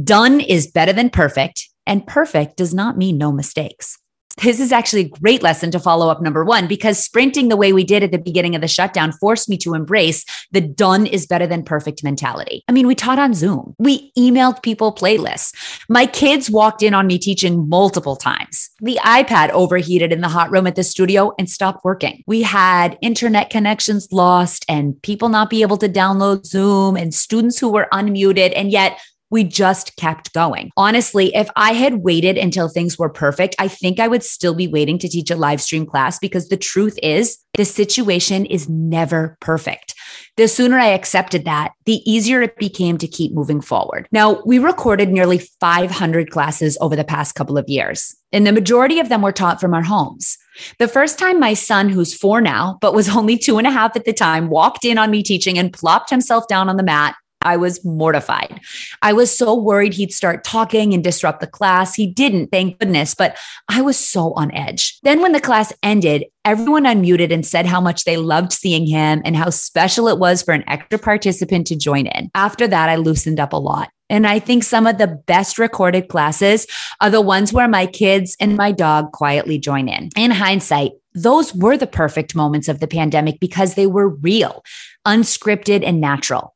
done 0.04 0.40
is 0.40 0.68
better 0.68 0.94
than 0.94 1.10
perfect, 1.10 1.68
and 1.88 2.06
perfect 2.06 2.58
does 2.58 2.74
not 2.74 2.98
mean 2.98 3.18
no 3.18 3.32
mistakes 3.32 3.98
this 4.42 4.60
is 4.60 4.72
actually 4.72 5.02
a 5.02 5.10
great 5.10 5.44
lesson 5.44 5.72
to 5.72 5.80
follow 5.80 6.10
up 6.10 6.22
number 6.22 6.44
one, 6.44 6.68
because 6.68 6.98
sprinting 6.98 7.50
the 7.50 7.58
way 7.58 7.74
we 7.74 7.84
did 7.84 8.04
at 8.04 8.12
the 8.12 8.18
beginning 8.18 8.56
of 8.56 8.62
the 8.62 8.68
shutdown 8.68 9.12
forced 9.14 9.50
me 9.50 9.58
to 9.58 9.74
embrace 9.74 10.26
the 10.52 10.62
done 10.62 11.06
is 11.06 11.28
better 11.28 11.48
than 11.48 11.64
perfect 11.64 12.04
mentality. 12.04 12.64
I 12.68 12.72
mean, 12.72 12.88
we 12.88 12.96
taught 12.96 13.20
on 13.20 13.34
Zoom, 13.34 13.76
we 13.78 14.12
emailed 14.18 14.64
people 14.64 14.94
playlists. 14.94 15.54
My 15.90 16.06
kids 16.06 16.50
walked 16.50 16.82
in 16.84 16.94
on 16.94 17.08
me 17.08 17.18
teaching 17.18 17.70
multiple 17.70 18.16
times. 18.16 18.70
The 18.80 19.00
iPad 19.04 19.50
overheated 19.50 20.12
in 20.12 20.22
the 20.22 20.28
hot 20.28 20.52
room 20.52 20.68
at 20.68 20.76
the 20.76 20.84
studio 20.84 21.34
and 21.38 21.50
stopped 21.50 21.84
working. 21.84 22.24
We 22.28 22.42
had 22.42 22.98
internet 23.02 23.50
connections 23.50 24.08
lost 24.12 24.66
and 24.68 25.02
people 25.02 25.30
not 25.30 25.50
be 25.50 25.62
able 25.62 25.78
to 25.78 25.90
download 25.90 26.46
Zoom 26.46 26.98
and 26.98 27.14
students 27.14 27.60
who 27.60 27.70
were 27.70 27.88
unmuted. 27.94 28.54
And 28.56 28.72
yet, 28.72 29.00
we 29.32 29.44
just 29.44 29.96
kept 29.96 30.34
going. 30.34 30.70
Honestly, 30.78 31.34
if 31.34 31.50
I 31.56 31.72
had 31.74 32.04
waited 32.04 32.38
until 32.38 32.68
things 32.68 33.00
were 33.00 33.10
perfect, 33.10 33.56
I 33.58 33.68
think 33.68 34.00
I 34.00 34.08
would 34.08 34.24
still 34.24 34.54
be 34.54 34.68
waiting 34.68 35.00
to 35.00 35.10
teach 35.10 35.32
a 35.32 35.36
live 35.36 35.62
stream 35.62 35.86
class 35.86 36.20
because 36.20 36.50
the 36.50 36.58
truth 36.58 37.00
is, 37.02 37.40
the 37.56 37.66
situation 37.66 38.46
is 38.46 38.70
never 38.70 39.38
perfect. 39.42 39.96
The 40.38 40.48
sooner 40.48 40.78
I 40.80 40.88
accepted 40.88 41.46
that, 41.46 41.74
the 41.86 42.02
easier 42.10 42.42
it 42.42 42.58
became 42.58 42.98
to 42.98 43.08
keep 43.08 43.34
moving 43.34 43.62
forward. 43.62 44.08
Now, 44.12 44.42
we 44.46 44.60
recorded 44.60 45.10
nearly 45.10 45.40
500 45.60 46.32
classes 46.32 46.78
over 46.80 46.96
the 46.96 47.04
past 47.04 47.36
couple 47.36 47.58
of 47.58 47.68
years, 47.68 48.16
and 48.32 48.48
the 48.48 48.54
majority 48.54 49.00
of 49.00 49.10
them 49.10 49.22
were 49.22 49.34
taught 49.34 49.60
from 49.60 49.74
our 49.74 49.84
homes. 49.84 50.38
The 50.80 50.88
first 50.88 51.20
time 51.20 51.40
my 51.40 51.54
son, 51.54 51.90
who's 51.90 52.14
four 52.14 52.42
now, 52.42 52.78
but 52.82 52.94
was 52.94 53.10
only 53.10 53.38
two 53.38 53.58
and 53.58 53.68
a 53.68 53.72
half 53.72 53.96
at 53.96 54.06
the 54.06 54.14
time, 54.14 54.50
walked 54.50 54.86
in 54.86 54.98
on 54.98 55.12
me 55.12 55.24
teaching 55.24 55.58
and 55.58 55.74
plopped 55.74 56.10
himself 56.10 56.48
down 56.48 56.70
on 56.70 56.78
the 56.78 56.84
mat, 56.84 57.16
I 57.42 57.58
was 57.58 57.84
mortified. 57.84 58.60
I 59.02 59.14
was 59.14 59.36
so 59.36 59.56
worried 59.56 59.94
he'd 59.94 60.14
start 60.14 60.44
talking 60.44 60.94
and 60.94 61.04
disrupt 61.04 61.40
the 61.40 61.48
class. 61.48 61.96
He 61.96 62.08
didn't, 62.08 62.48
thank 62.48 62.80
goodness, 62.80 63.16
but 63.16 63.38
I 63.70 63.82
was 63.82 63.98
so 63.98 64.34
on 64.34 64.54
edge. 64.54 65.00
Then, 65.04 65.22
when 65.22 65.32
the 65.32 65.40
class 65.40 65.74
ended, 65.84 66.26
everyone 66.46 66.86
unmuted 66.86 67.32
and 67.32 67.46
said 67.46 67.66
how 67.66 67.82
much 67.82 68.04
they 68.04 68.18
loved 68.18 68.52
seeing 68.52 68.86
him 68.86 69.22
and 69.26 69.36
how 69.36 69.50
special 69.50 70.08
it 70.08 70.20
was 70.20 70.42
for 70.42 70.54
an 70.54 70.64
extra 70.68 71.00
participant 71.00 71.68
to 71.68 71.76
join 71.76 72.08
in. 72.08 72.30
After 72.36 72.68
that, 72.68 72.90
I 72.90 72.96
loosened 72.96 73.40
up 73.40 73.54
a 73.54 73.58
lot. 73.58 73.90
And 74.10 74.28
I 74.28 74.40
think 74.40 74.64
some 74.64 74.88
of 74.88 74.98
the 74.98 75.08
best 75.08 75.58
recorded 75.58 76.10
classes 76.10 76.68
are 77.00 77.10
the 77.10 77.22
ones 77.22 77.54
where 77.54 77.70
my 77.70 77.86
kids 77.86 78.36
and 78.42 78.58
my 78.58 78.74
dog 78.74 79.14
quietly 79.14 79.58
join 79.58 79.88
in. 79.88 80.10
In 80.18 80.32
hindsight, 80.32 80.92
those 81.14 81.56
were 81.56 81.78
the 81.78 81.88
perfect 81.88 82.36
moments 82.36 82.68
of 82.68 82.82
the 82.82 82.88
pandemic 82.88 83.40
because 83.40 83.76
they 83.76 83.88
were 83.88 84.10
real, 84.10 84.64
unscripted, 85.08 85.86
and 85.86 86.02
natural. 86.02 86.54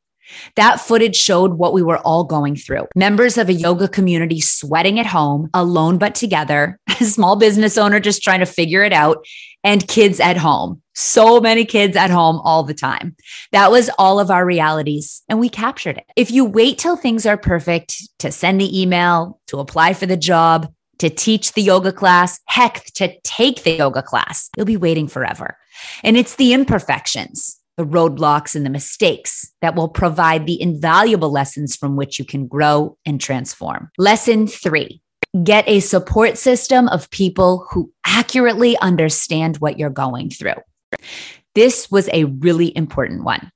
That 0.56 0.80
footage 0.80 1.16
showed 1.16 1.54
what 1.54 1.72
we 1.72 1.82
were 1.82 1.98
all 1.98 2.24
going 2.24 2.56
through. 2.56 2.86
Members 2.94 3.38
of 3.38 3.48
a 3.48 3.52
yoga 3.52 3.88
community 3.88 4.40
sweating 4.40 4.98
at 4.98 5.06
home, 5.06 5.50
alone 5.54 5.98
but 5.98 6.14
together, 6.14 6.78
a 7.00 7.04
small 7.04 7.36
business 7.36 7.78
owner 7.78 8.00
just 8.00 8.22
trying 8.22 8.40
to 8.40 8.46
figure 8.46 8.82
it 8.82 8.92
out, 8.92 9.24
and 9.64 9.86
kids 9.88 10.20
at 10.20 10.36
home. 10.36 10.82
So 10.94 11.40
many 11.40 11.64
kids 11.64 11.96
at 11.96 12.10
home 12.10 12.40
all 12.44 12.62
the 12.62 12.74
time. 12.74 13.16
That 13.52 13.70
was 13.70 13.90
all 13.98 14.20
of 14.20 14.30
our 14.30 14.46
realities, 14.46 15.22
and 15.28 15.40
we 15.40 15.48
captured 15.48 15.98
it. 15.98 16.06
If 16.16 16.30
you 16.30 16.44
wait 16.44 16.78
till 16.78 16.96
things 16.96 17.26
are 17.26 17.36
perfect 17.36 17.96
to 18.20 18.32
send 18.32 18.60
the 18.60 18.80
email, 18.80 19.40
to 19.48 19.58
apply 19.58 19.94
for 19.94 20.06
the 20.06 20.16
job, 20.16 20.72
to 20.98 21.10
teach 21.10 21.52
the 21.52 21.62
yoga 21.62 21.92
class, 21.92 22.40
heck, 22.46 22.84
to 22.94 23.12
take 23.22 23.62
the 23.62 23.72
yoga 23.72 24.02
class, 24.02 24.48
you'll 24.56 24.66
be 24.66 24.76
waiting 24.78 25.08
forever. 25.08 25.58
And 26.02 26.16
it's 26.16 26.36
the 26.36 26.54
imperfections 26.54 27.55
the 27.76 27.84
roadblocks 27.84 28.54
and 28.54 28.64
the 28.64 28.70
mistakes 28.70 29.52
that 29.60 29.74
will 29.74 29.88
provide 29.88 30.46
the 30.46 30.60
invaluable 30.60 31.30
lessons 31.30 31.76
from 31.76 31.96
which 31.96 32.18
you 32.18 32.24
can 32.24 32.46
grow 32.46 32.96
and 33.04 33.20
transform. 33.20 33.90
Lesson 33.98 34.46
three 34.46 35.00
get 35.44 35.68
a 35.68 35.80
support 35.80 36.38
system 36.38 36.88
of 36.88 37.10
people 37.10 37.66
who 37.70 37.92
accurately 38.06 38.78
understand 38.78 39.56
what 39.58 39.78
you're 39.78 39.90
going 39.90 40.30
through. 40.30 40.54
This 41.54 41.90
was 41.90 42.08
a 42.12 42.24
really 42.24 42.74
important 42.76 43.24
one. 43.24 43.50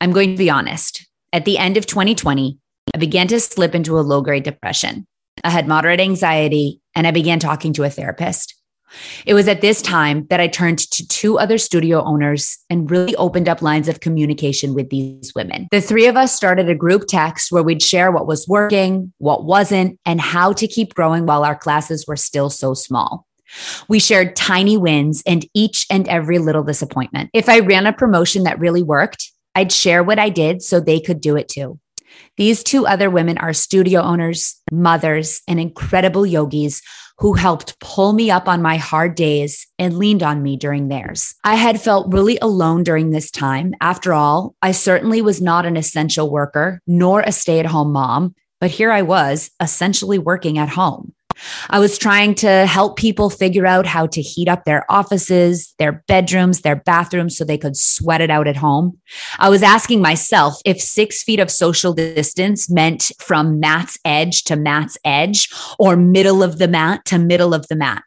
I'm 0.00 0.12
going 0.12 0.30
to 0.30 0.36
be 0.36 0.50
honest. 0.50 1.06
At 1.32 1.44
the 1.44 1.58
end 1.58 1.76
of 1.76 1.86
2020, 1.86 2.58
I 2.94 2.98
began 2.98 3.28
to 3.28 3.40
slip 3.40 3.74
into 3.74 3.98
a 3.98 4.00
low 4.00 4.22
grade 4.22 4.44
depression. 4.44 5.06
I 5.44 5.50
had 5.50 5.68
moderate 5.68 6.00
anxiety 6.00 6.80
and 6.94 7.06
I 7.06 7.10
began 7.10 7.38
talking 7.38 7.72
to 7.74 7.84
a 7.84 7.90
therapist. 7.90 8.54
It 9.26 9.34
was 9.34 9.48
at 9.48 9.60
this 9.60 9.82
time 9.82 10.26
that 10.30 10.40
I 10.40 10.48
turned 10.48 10.78
to 10.78 11.06
two 11.08 11.38
other 11.38 11.58
studio 11.58 12.02
owners 12.02 12.58
and 12.70 12.90
really 12.90 13.16
opened 13.16 13.48
up 13.48 13.62
lines 13.62 13.88
of 13.88 14.00
communication 14.00 14.74
with 14.74 14.90
these 14.90 15.32
women. 15.34 15.68
The 15.70 15.80
three 15.80 16.06
of 16.06 16.16
us 16.16 16.34
started 16.34 16.68
a 16.68 16.74
group 16.74 17.04
text 17.08 17.50
where 17.52 17.62
we'd 17.62 17.82
share 17.82 18.10
what 18.10 18.26
was 18.26 18.46
working, 18.48 19.12
what 19.18 19.44
wasn't, 19.44 19.98
and 20.06 20.20
how 20.20 20.52
to 20.54 20.66
keep 20.66 20.94
growing 20.94 21.26
while 21.26 21.44
our 21.44 21.56
classes 21.56 22.06
were 22.06 22.16
still 22.16 22.50
so 22.50 22.74
small. 22.74 23.26
We 23.88 23.98
shared 23.98 24.36
tiny 24.36 24.76
wins 24.76 25.22
and 25.26 25.46
each 25.54 25.86
and 25.90 26.08
every 26.08 26.38
little 26.38 26.64
disappointment. 26.64 27.30
If 27.32 27.48
I 27.48 27.60
ran 27.60 27.86
a 27.86 27.92
promotion 27.92 28.42
that 28.44 28.58
really 28.58 28.82
worked, 28.82 29.30
I'd 29.54 29.72
share 29.72 30.02
what 30.02 30.18
I 30.18 30.28
did 30.28 30.62
so 30.62 30.80
they 30.80 31.00
could 31.00 31.20
do 31.20 31.36
it 31.36 31.48
too. 31.48 31.78
These 32.36 32.62
two 32.62 32.86
other 32.86 33.10
women 33.10 33.38
are 33.38 33.52
studio 33.52 34.00
owners, 34.00 34.60
mothers, 34.70 35.42
and 35.48 35.58
incredible 35.58 36.26
yogis 36.26 36.82
who 37.18 37.32
helped 37.32 37.78
pull 37.80 38.12
me 38.12 38.30
up 38.30 38.48
on 38.48 38.62
my 38.62 38.76
hard 38.76 39.14
days 39.14 39.66
and 39.78 39.98
leaned 39.98 40.22
on 40.22 40.42
me 40.42 40.56
during 40.56 40.88
theirs. 40.88 41.34
I 41.44 41.54
had 41.54 41.80
felt 41.80 42.12
really 42.12 42.38
alone 42.42 42.82
during 42.82 43.10
this 43.10 43.30
time. 43.30 43.74
After 43.80 44.12
all, 44.12 44.54
I 44.60 44.72
certainly 44.72 45.22
was 45.22 45.40
not 45.40 45.66
an 45.66 45.76
essential 45.76 46.30
worker 46.30 46.80
nor 46.86 47.22
a 47.22 47.32
stay 47.32 47.58
at 47.58 47.66
home 47.66 47.92
mom, 47.92 48.34
but 48.60 48.70
here 48.70 48.92
I 48.92 49.02
was 49.02 49.50
essentially 49.60 50.18
working 50.18 50.58
at 50.58 50.68
home. 50.68 51.14
I 51.70 51.78
was 51.78 51.98
trying 51.98 52.34
to 52.36 52.66
help 52.66 52.96
people 52.96 53.30
figure 53.30 53.66
out 53.66 53.86
how 53.86 54.06
to 54.06 54.22
heat 54.22 54.48
up 54.48 54.64
their 54.64 54.90
offices, 54.90 55.74
their 55.78 56.04
bedrooms, 56.08 56.62
their 56.62 56.76
bathrooms 56.76 57.36
so 57.36 57.44
they 57.44 57.58
could 57.58 57.76
sweat 57.76 58.20
it 58.20 58.30
out 58.30 58.48
at 58.48 58.56
home. 58.56 58.98
I 59.38 59.48
was 59.48 59.62
asking 59.62 60.00
myself 60.00 60.54
if 60.64 60.80
six 60.80 61.22
feet 61.22 61.40
of 61.40 61.50
social 61.50 61.92
distance 61.92 62.70
meant 62.70 63.12
from 63.20 63.60
mat's 63.60 63.98
edge 64.04 64.44
to 64.44 64.56
mat's 64.56 64.96
edge 65.04 65.48
or 65.78 65.96
middle 65.96 66.42
of 66.42 66.58
the 66.58 66.68
mat 66.68 67.04
to 67.06 67.18
middle 67.18 67.54
of 67.54 67.66
the 67.68 67.76
mat. 67.76 68.02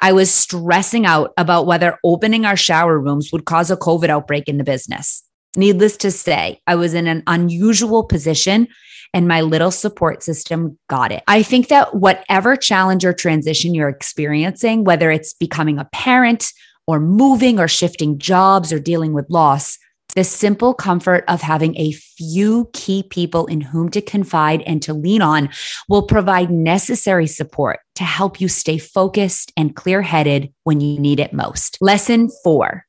I 0.00 0.12
was 0.12 0.32
stressing 0.32 1.06
out 1.06 1.32
about 1.36 1.66
whether 1.66 1.98
opening 2.04 2.44
our 2.44 2.56
shower 2.56 2.98
rooms 2.98 3.30
would 3.32 3.44
cause 3.44 3.70
a 3.70 3.76
COVID 3.76 4.08
outbreak 4.08 4.48
in 4.48 4.58
the 4.58 4.64
business. 4.64 5.22
Needless 5.56 5.96
to 5.98 6.10
say, 6.10 6.60
I 6.66 6.74
was 6.74 6.94
in 6.94 7.06
an 7.06 7.22
unusual 7.26 8.04
position 8.04 8.68
and 9.14 9.28
my 9.28 9.40
little 9.40 9.70
support 9.70 10.22
system 10.22 10.76
got 10.90 11.12
it. 11.12 11.22
I 11.28 11.42
think 11.42 11.68
that 11.68 11.94
whatever 11.94 12.56
challenge 12.56 13.04
or 13.04 13.14
transition 13.14 13.72
you're 13.72 13.88
experiencing, 13.88 14.84
whether 14.84 15.10
it's 15.10 15.32
becoming 15.32 15.78
a 15.78 15.86
parent 15.86 16.52
or 16.86 17.00
moving 17.00 17.58
or 17.58 17.68
shifting 17.68 18.18
jobs 18.18 18.72
or 18.72 18.80
dealing 18.80 19.14
with 19.14 19.30
loss, 19.30 19.78
the 20.16 20.24
simple 20.24 20.74
comfort 20.74 21.24
of 21.28 21.40
having 21.40 21.76
a 21.76 21.92
few 21.92 22.68
key 22.72 23.02
people 23.02 23.46
in 23.46 23.60
whom 23.60 23.88
to 23.90 24.00
confide 24.00 24.62
and 24.62 24.82
to 24.82 24.92
lean 24.92 25.22
on 25.22 25.48
will 25.88 26.02
provide 26.02 26.50
necessary 26.50 27.26
support 27.26 27.80
to 27.94 28.04
help 28.04 28.40
you 28.40 28.48
stay 28.48 28.78
focused 28.78 29.52
and 29.56 29.76
clear 29.76 30.02
headed 30.02 30.52
when 30.64 30.80
you 30.80 31.00
need 31.00 31.20
it 31.20 31.32
most. 31.32 31.78
Lesson 31.80 32.28
four 32.42 32.84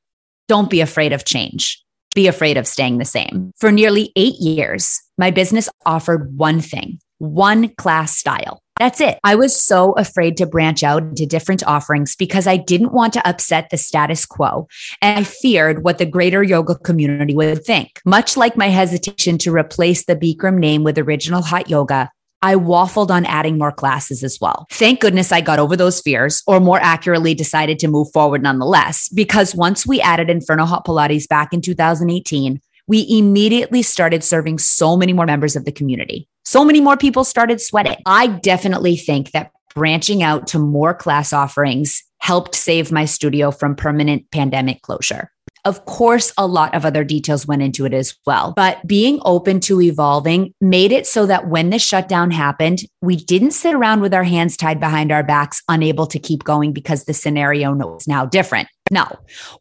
don't 0.47 0.69
be 0.69 0.81
afraid 0.81 1.13
of 1.13 1.25
change 1.25 1.84
be 2.15 2.27
afraid 2.27 2.57
of 2.57 2.65
staying 2.65 2.97
the 2.97 3.05
same. 3.05 3.51
For 3.57 3.71
nearly 3.71 4.11
eight 4.15 4.39
years, 4.39 4.99
my 5.19 5.29
business 5.29 5.69
offered 5.85 6.35
one 6.35 6.61
thing, 6.61 6.99
one 7.19 7.69
class 7.75 8.17
style. 8.17 8.61
That's 8.77 8.99
it. 8.99 9.19
I 9.23 9.35
was 9.35 9.57
so 9.57 9.93
afraid 9.93 10.35
to 10.37 10.45
branch 10.45 10.83
out 10.83 11.01
into 11.01 11.25
different 11.25 11.65
offerings 11.65 12.13
because 12.13 12.45
I 12.45 12.57
didn't 12.57 12.91
want 12.91 13.13
to 13.13 13.25
upset 13.25 13.69
the 13.69 13.77
status 13.77 14.25
quo. 14.25 14.67
And 15.01 15.19
I 15.19 15.23
feared 15.23 15.83
what 15.83 15.97
the 15.97 16.05
greater 16.05 16.43
yoga 16.43 16.75
community 16.75 17.33
would 17.33 17.63
think. 17.63 18.01
Much 18.05 18.35
like 18.35 18.57
my 18.57 18.67
hesitation 18.67 19.37
to 19.37 19.55
replace 19.55 20.05
the 20.05 20.15
Bikram 20.15 20.57
name 20.57 20.83
with 20.83 20.97
original 20.97 21.41
hot 21.41 21.69
yoga, 21.69 22.11
I 22.41 22.55
waffled 22.55 23.09
on 23.09 23.25
adding 23.25 23.57
more 23.57 23.71
classes 23.71 24.23
as 24.23 24.37
well. 24.39 24.67
Thank 24.71 24.99
goodness 24.99 25.31
I 25.31 25.41
got 25.41 25.59
over 25.59 25.75
those 25.75 26.01
fears, 26.01 26.43
or 26.45 26.59
more 26.59 26.79
accurately, 26.79 27.33
decided 27.33 27.79
to 27.79 27.87
move 27.87 28.07
forward 28.13 28.43
nonetheless, 28.43 29.09
because 29.09 29.55
once 29.55 29.87
we 29.87 30.01
added 30.01 30.29
Inferno 30.29 30.65
Hot 30.65 30.85
Pilates 30.85 31.27
back 31.27 31.53
in 31.53 31.61
2018, 31.61 32.61
we 32.87 33.05
immediately 33.09 33.81
started 33.81 34.23
serving 34.23 34.59
so 34.59 34.95
many 34.95 35.11
more 35.11 35.25
members 35.25 35.55
of 35.55 35.65
the 35.65 35.71
community. 35.71 36.27
So 36.43 36.63
many 36.63 36.81
more 36.81 36.97
people 36.97 37.23
started 37.23 37.59
sweating. 37.59 37.97
I 38.05 38.27
definitely 38.27 38.95
think 38.95 39.31
that 39.31 39.51
branching 39.73 40.21
out 40.21 40.47
to 40.47 40.59
more 40.59 40.93
class 40.93 41.33
offerings 41.33 42.03
helped 42.19 42.55
save 42.55 42.91
my 42.91 43.05
studio 43.05 43.51
from 43.51 43.75
permanent 43.75 44.29
pandemic 44.31 44.81
closure. 44.81 45.31
Of 45.65 45.85
course, 45.85 46.31
a 46.37 46.45
lot 46.45 46.75
of 46.75 46.85
other 46.85 47.03
details 47.03 47.47
went 47.47 47.63
into 47.63 47.85
it 47.85 47.93
as 47.93 48.15
well. 48.25 48.53
But 48.55 48.85
being 48.85 49.19
open 49.25 49.59
to 49.61 49.81
evolving 49.81 50.53
made 50.61 50.91
it 50.91 51.07
so 51.07 51.25
that 51.25 51.47
when 51.47 51.71
the 51.71 51.79
shutdown 51.79 52.29
happened, 52.29 52.83
we 53.01 53.15
didn't 53.15 53.51
sit 53.51 53.73
around 53.73 54.01
with 54.01 54.13
our 54.13 54.23
hands 54.23 54.57
tied 54.57 54.79
behind 54.79 55.11
our 55.11 55.23
backs, 55.23 55.63
unable 55.67 56.05
to 56.07 56.19
keep 56.19 56.43
going 56.43 56.71
because 56.71 57.05
the 57.05 57.13
scenario 57.13 57.73
was 57.73 58.07
now 58.07 58.25
different. 58.25 58.67
No, 58.91 59.07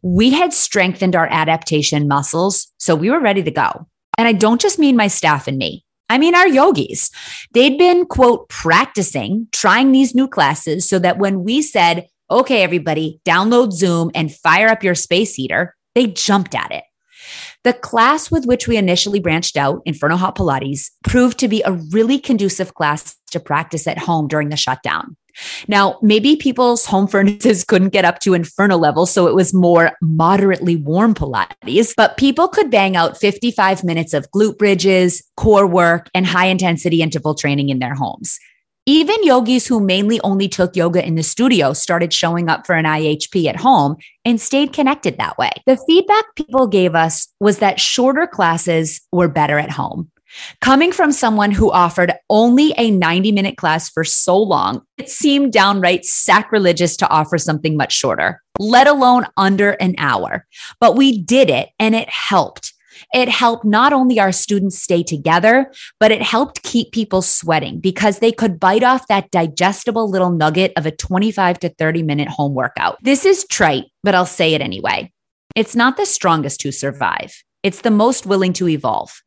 we 0.03 0.29
had 0.29 0.53
strengthened 0.53 1.15
our 1.15 1.27
adaptation 1.27 2.07
muscles. 2.07 2.71
So 2.77 2.95
we 2.95 3.09
were 3.09 3.19
ready 3.19 3.41
to 3.41 3.51
go. 3.51 3.87
And 4.17 4.27
I 4.27 4.33
don't 4.33 4.61
just 4.61 4.77
mean 4.77 4.95
my 4.95 5.07
staff 5.07 5.47
and 5.47 5.57
me. 5.57 5.83
I 6.07 6.19
mean, 6.19 6.35
our 6.35 6.47
yogis. 6.47 7.09
They'd 7.53 7.79
been, 7.79 8.05
quote, 8.05 8.47
practicing, 8.49 9.47
trying 9.51 9.91
these 9.91 10.13
new 10.13 10.27
classes 10.27 10.87
so 10.87 10.99
that 10.99 11.17
when 11.17 11.43
we 11.43 11.63
said, 11.63 12.07
okay, 12.29 12.61
everybody, 12.61 13.19
download 13.25 13.71
Zoom 13.71 14.11
and 14.13 14.33
fire 14.33 14.67
up 14.67 14.83
your 14.83 14.93
space 14.93 15.33
heater, 15.33 15.75
they 15.95 16.07
jumped 16.07 16.53
at 16.53 16.71
it. 16.71 16.83
The 17.63 17.73
class 17.73 18.29
with 18.29 18.45
which 18.45 18.67
we 18.67 18.77
initially 18.77 19.19
branched 19.19 19.57
out, 19.57 19.81
Inferno 19.85 20.17
Hot 20.17 20.37
Pilates, 20.37 20.91
proved 21.03 21.39
to 21.39 21.47
be 21.47 21.63
a 21.63 21.71
really 21.71 22.19
conducive 22.19 22.75
class 22.75 23.15
to 23.31 23.39
practice 23.39 23.87
at 23.87 23.97
home 23.97 24.27
during 24.27 24.49
the 24.49 24.55
shutdown. 24.55 25.17
Now, 25.67 25.97
maybe 26.01 26.35
people's 26.35 26.85
home 26.85 27.07
furnaces 27.07 27.63
couldn't 27.67 27.89
get 27.89 28.05
up 28.05 28.19
to 28.19 28.33
inferno 28.33 28.77
level, 28.77 29.05
so 29.05 29.27
it 29.27 29.35
was 29.35 29.53
more 29.53 29.91
moderately 30.01 30.75
warm 30.75 31.13
Pilates, 31.13 31.93
but 31.95 32.17
people 32.17 32.47
could 32.47 32.69
bang 32.69 32.95
out 32.95 33.17
55 33.17 33.83
minutes 33.83 34.13
of 34.13 34.29
glute 34.31 34.57
bridges, 34.57 35.23
core 35.35 35.67
work, 35.67 36.09
and 36.13 36.25
high 36.25 36.47
intensity 36.47 37.01
interval 37.01 37.35
training 37.35 37.69
in 37.69 37.79
their 37.79 37.95
homes. 37.95 38.39
Even 38.87 39.23
yogis 39.23 39.65
who 39.65 39.79
mainly 39.79 40.21
only 40.21 40.47
took 40.47 40.75
yoga 40.75 41.03
in 41.03 41.15
the 41.15 41.23
studio 41.23 41.73
started 41.73 42.13
showing 42.13 42.49
up 42.49 42.67
for 42.67 42.75
an 42.75 42.85
IHP 42.85 43.47
at 43.47 43.55
home 43.55 43.95
and 44.23 44.39
stayed 44.39 44.73
connected 44.73 45.17
that 45.17 45.39
way. 45.39 45.49
The 45.65 45.79
feedback 45.87 46.25
people 46.35 46.67
gave 46.67 46.93
us 46.93 47.27
was 47.39 47.57
that 47.59 47.79
shorter 47.79 48.27
classes 48.27 49.01
were 49.11 49.27
better 49.27 49.57
at 49.57 49.71
home. 49.71 50.11
Coming 50.61 50.91
from 50.91 51.11
someone 51.11 51.49
who 51.49 51.71
offered 51.71 52.13
only 52.29 52.75
a 52.77 52.91
90 52.91 53.31
minute 53.31 53.57
class 53.57 53.89
for 53.89 54.03
so 54.03 54.37
long, 54.37 54.83
it 54.99 55.09
seemed 55.09 55.51
downright 55.51 56.05
sacrilegious 56.05 56.95
to 56.97 57.09
offer 57.09 57.39
something 57.39 57.75
much 57.75 57.91
shorter, 57.91 58.43
let 58.59 58.85
alone 58.85 59.25
under 59.35 59.71
an 59.71 59.95
hour. 59.97 60.45
But 60.79 60.95
we 60.95 61.17
did 61.17 61.49
it 61.49 61.69
and 61.79 61.95
it 61.95 62.09
helped. 62.09 62.74
It 63.15 63.29
helped 63.29 63.63
not 63.63 63.93
only 63.93 64.19
our 64.19 64.33
students 64.33 64.77
stay 64.77 65.01
together, 65.01 65.71
but 66.01 66.11
it 66.11 66.21
helped 66.21 66.63
keep 66.63 66.91
people 66.91 67.21
sweating 67.21 67.79
because 67.79 68.19
they 68.19 68.33
could 68.33 68.59
bite 68.59 68.83
off 68.83 69.07
that 69.07 69.31
digestible 69.31 70.09
little 70.09 70.31
nugget 70.31 70.73
of 70.75 70.85
a 70.85 70.91
25 70.91 71.59
to 71.59 71.69
30 71.69 72.03
minute 72.03 72.27
home 72.27 72.53
workout. 72.53 72.97
This 73.01 73.23
is 73.23 73.45
trite, 73.49 73.85
but 74.03 74.15
I'll 74.15 74.25
say 74.25 74.53
it 74.53 74.59
anyway. 74.59 75.13
It's 75.55 75.77
not 75.77 75.95
the 75.95 76.05
strongest 76.05 76.59
to 76.59 76.73
survive, 76.73 77.41
it's 77.63 77.81
the 77.81 77.89
most 77.89 78.25
willing 78.25 78.51
to 78.51 78.67
evolve. 78.67 79.21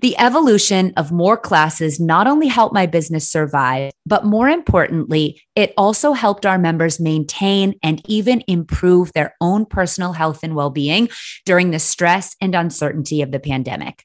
The 0.00 0.16
evolution 0.18 0.92
of 0.96 1.12
more 1.12 1.36
classes 1.36 1.98
not 2.00 2.26
only 2.26 2.46
helped 2.46 2.74
my 2.74 2.86
business 2.86 3.28
survive, 3.28 3.92
but 4.06 4.24
more 4.24 4.48
importantly, 4.48 5.40
it 5.54 5.72
also 5.76 6.12
helped 6.12 6.46
our 6.46 6.58
members 6.58 7.00
maintain 7.00 7.74
and 7.82 8.02
even 8.08 8.42
improve 8.46 9.12
their 9.12 9.34
own 9.40 9.66
personal 9.66 10.12
health 10.12 10.40
and 10.42 10.54
well 10.54 10.70
being 10.70 11.08
during 11.44 11.70
the 11.70 11.78
stress 11.78 12.36
and 12.40 12.54
uncertainty 12.54 13.22
of 13.22 13.32
the 13.32 13.40
pandemic. 13.40 14.04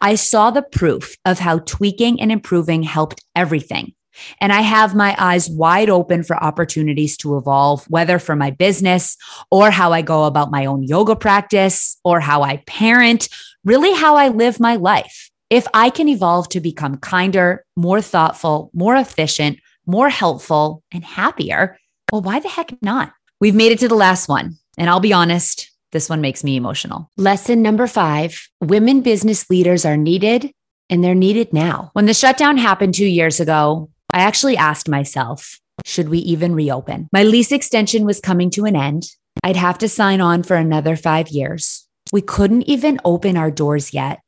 I 0.00 0.14
saw 0.14 0.50
the 0.50 0.62
proof 0.62 1.16
of 1.24 1.38
how 1.38 1.58
tweaking 1.60 2.20
and 2.20 2.30
improving 2.30 2.82
helped 2.82 3.24
everything. 3.34 3.94
And 4.40 4.52
I 4.52 4.60
have 4.60 4.94
my 4.94 5.14
eyes 5.18 5.48
wide 5.48 5.90
open 5.90 6.22
for 6.22 6.36
opportunities 6.36 7.16
to 7.18 7.36
evolve, 7.36 7.84
whether 7.90 8.18
for 8.18 8.36
my 8.36 8.50
business 8.50 9.16
or 9.50 9.70
how 9.70 9.92
I 9.92 10.02
go 10.02 10.24
about 10.24 10.50
my 10.50 10.66
own 10.66 10.82
yoga 10.82 11.16
practice 11.16 11.98
or 12.04 12.20
how 12.20 12.42
I 12.42 12.58
parent 12.66 13.28
really 13.64 13.94
how 13.94 14.16
I 14.16 14.28
live 14.28 14.60
my 14.60 14.76
life. 14.76 15.30
If 15.50 15.66
I 15.74 15.90
can 15.90 16.08
evolve 16.08 16.48
to 16.50 16.60
become 16.60 16.98
kinder, 16.98 17.64
more 17.76 18.00
thoughtful, 18.00 18.70
more 18.72 18.96
efficient, 18.96 19.58
more 19.86 20.08
helpful, 20.08 20.82
and 20.92 21.04
happier, 21.04 21.78
well, 22.12 22.22
why 22.22 22.40
the 22.40 22.48
heck 22.48 22.70
not? 22.82 23.12
We've 23.40 23.54
made 23.54 23.72
it 23.72 23.78
to 23.80 23.88
the 23.88 23.94
last 23.94 24.28
one. 24.28 24.56
And 24.78 24.90
I'll 24.90 25.00
be 25.00 25.12
honest, 25.12 25.70
this 25.92 26.08
one 26.08 26.20
makes 26.20 26.42
me 26.42 26.56
emotional. 26.56 27.10
Lesson 27.16 27.62
number 27.62 27.86
five 27.86 28.48
women 28.60 29.00
business 29.00 29.48
leaders 29.48 29.84
are 29.84 29.96
needed 29.96 30.52
and 30.90 31.02
they're 31.02 31.14
needed 31.14 31.52
now. 31.52 31.90
When 31.92 32.06
the 32.06 32.14
shutdown 32.14 32.56
happened 32.56 32.94
two 32.94 33.06
years 33.06 33.40
ago, 33.40 33.90
I 34.14 34.20
actually 34.20 34.56
asked 34.56 34.88
myself, 34.88 35.58
Should 35.84 36.08
we 36.08 36.18
even 36.18 36.54
reopen? 36.54 37.08
My 37.12 37.24
lease 37.24 37.50
extension 37.50 38.04
was 38.04 38.20
coming 38.20 38.48
to 38.50 38.64
an 38.64 38.76
end. 38.76 39.10
I'd 39.42 39.56
have 39.56 39.76
to 39.78 39.88
sign 39.88 40.20
on 40.20 40.44
for 40.44 40.54
another 40.54 40.94
five 40.94 41.28
years. 41.28 41.84
We 42.12 42.22
couldn't 42.22 42.62
even 42.62 43.00
open 43.04 43.36
our 43.36 43.50
doors 43.50 43.92
yet. 43.92 44.20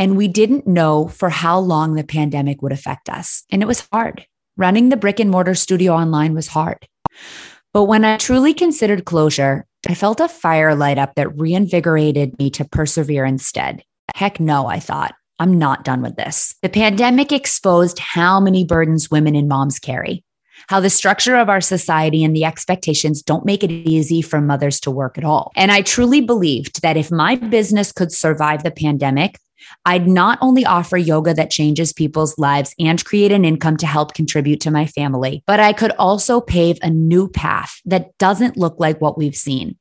And 0.00 0.16
we 0.16 0.26
didn't 0.26 0.66
know 0.66 1.06
for 1.06 1.28
how 1.30 1.60
long 1.60 1.94
the 1.94 2.02
pandemic 2.02 2.60
would 2.60 2.72
affect 2.72 3.08
us. 3.08 3.44
And 3.52 3.62
it 3.62 3.66
was 3.66 3.86
hard. 3.92 4.26
Running 4.56 4.88
the 4.88 4.96
brick 4.96 5.20
and 5.20 5.30
mortar 5.30 5.54
studio 5.54 5.92
online 5.92 6.34
was 6.34 6.48
hard. 6.48 6.88
But 7.72 7.84
when 7.84 8.04
I 8.04 8.16
truly 8.16 8.52
considered 8.52 9.04
closure, 9.04 9.64
I 9.88 9.94
felt 9.94 10.18
a 10.18 10.26
fire 10.26 10.74
light 10.74 10.98
up 10.98 11.14
that 11.14 11.38
reinvigorated 11.38 12.36
me 12.40 12.50
to 12.50 12.64
persevere 12.64 13.24
instead. 13.24 13.84
Heck 14.16 14.40
no, 14.40 14.66
I 14.66 14.80
thought. 14.80 15.14
I'm 15.40 15.58
not 15.58 15.84
done 15.84 16.02
with 16.02 16.16
this. 16.16 16.54
The 16.62 16.68
pandemic 16.68 17.32
exposed 17.32 17.98
how 17.98 18.38
many 18.38 18.62
burdens 18.62 19.10
women 19.10 19.34
and 19.34 19.48
moms 19.48 19.78
carry, 19.78 20.22
how 20.68 20.80
the 20.80 20.90
structure 20.90 21.34
of 21.34 21.48
our 21.48 21.62
society 21.62 22.22
and 22.22 22.36
the 22.36 22.44
expectations 22.44 23.22
don't 23.22 23.46
make 23.46 23.64
it 23.64 23.70
easy 23.70 24.20
for 24.20 24.42
mothers 24.42 24.78
to 24.80 24.90
work 24.90 25.16
at 25.16 25.24
all. 25.24 25.50
And 25.56 25.72
I 25.72 25.80
truly 25.80 26.20
believed 26.20 26.82
that 26.82 26.98
if 26.98 27.10
my 27.10 27.36
business 27.36 27.90
could 27.90 28.12
survive 28.12 28.62
the 28.62 28.70
pandemic, 28.70 29.38
I'd 29.86 30.06
not 30.06 30.38
only 30.42 30.66
offer 30.66 30.98
yoga 30.98 31.32
that 31.34 31.50
changes 31.50 31.92
people's 31.92 32.38
lives 32.38 32.74
and 32.78 33.02
create 33.02 33.32
an 33.32 33.46
income 33.46 33.78
to 33.78 33.86
help 33.86 34.12
contribute 34.12 34.60
to 34.62 34.70
my 34.70 34.86
family, 34.86 35.42
but 35.46 35.58
I 35.58 35.72
could 35.72 35.92
also 35.92 36.40
pave 36.40 36.78
a 36.82 36.90
new 36.90 37.28
path 37.28 37.80
that 37.86 38.16
doesn't 38.18 38.58
look 38.58 38.76
like 38.78 39.00
what 39.00 39.16
we've 39.16 39.36
seen. 39.36 39.76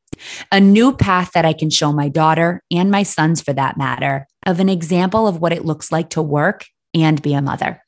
A 0.51 0.60
new 0.60 0.96
path 0.96 1.32
that 1.34 1.46
I 1.46 1.54
can 1.54 1.70
show 1.70 1.92
my 1.92 2.10
daughter 2.10 2.62
and 2.72 2.92
my 2.92 3.04
sons, 3.04 3.42
for 3.42 3.54
that 3.54 3.78
matter, 3.78 4.28
of 4.46 4.60
an 4.60 4.69
example 4.69 5.27
of 5.27 5.39
what 5.39 5.53
it 5.53 5.65
looks 5.65 5.91
like 5.91 6.10
to 6.12 6.22
work 6.22 6.65
and 6.93 7.22
be 7.22 7.34
a 7.34 7.41
mother. 7.41 7.84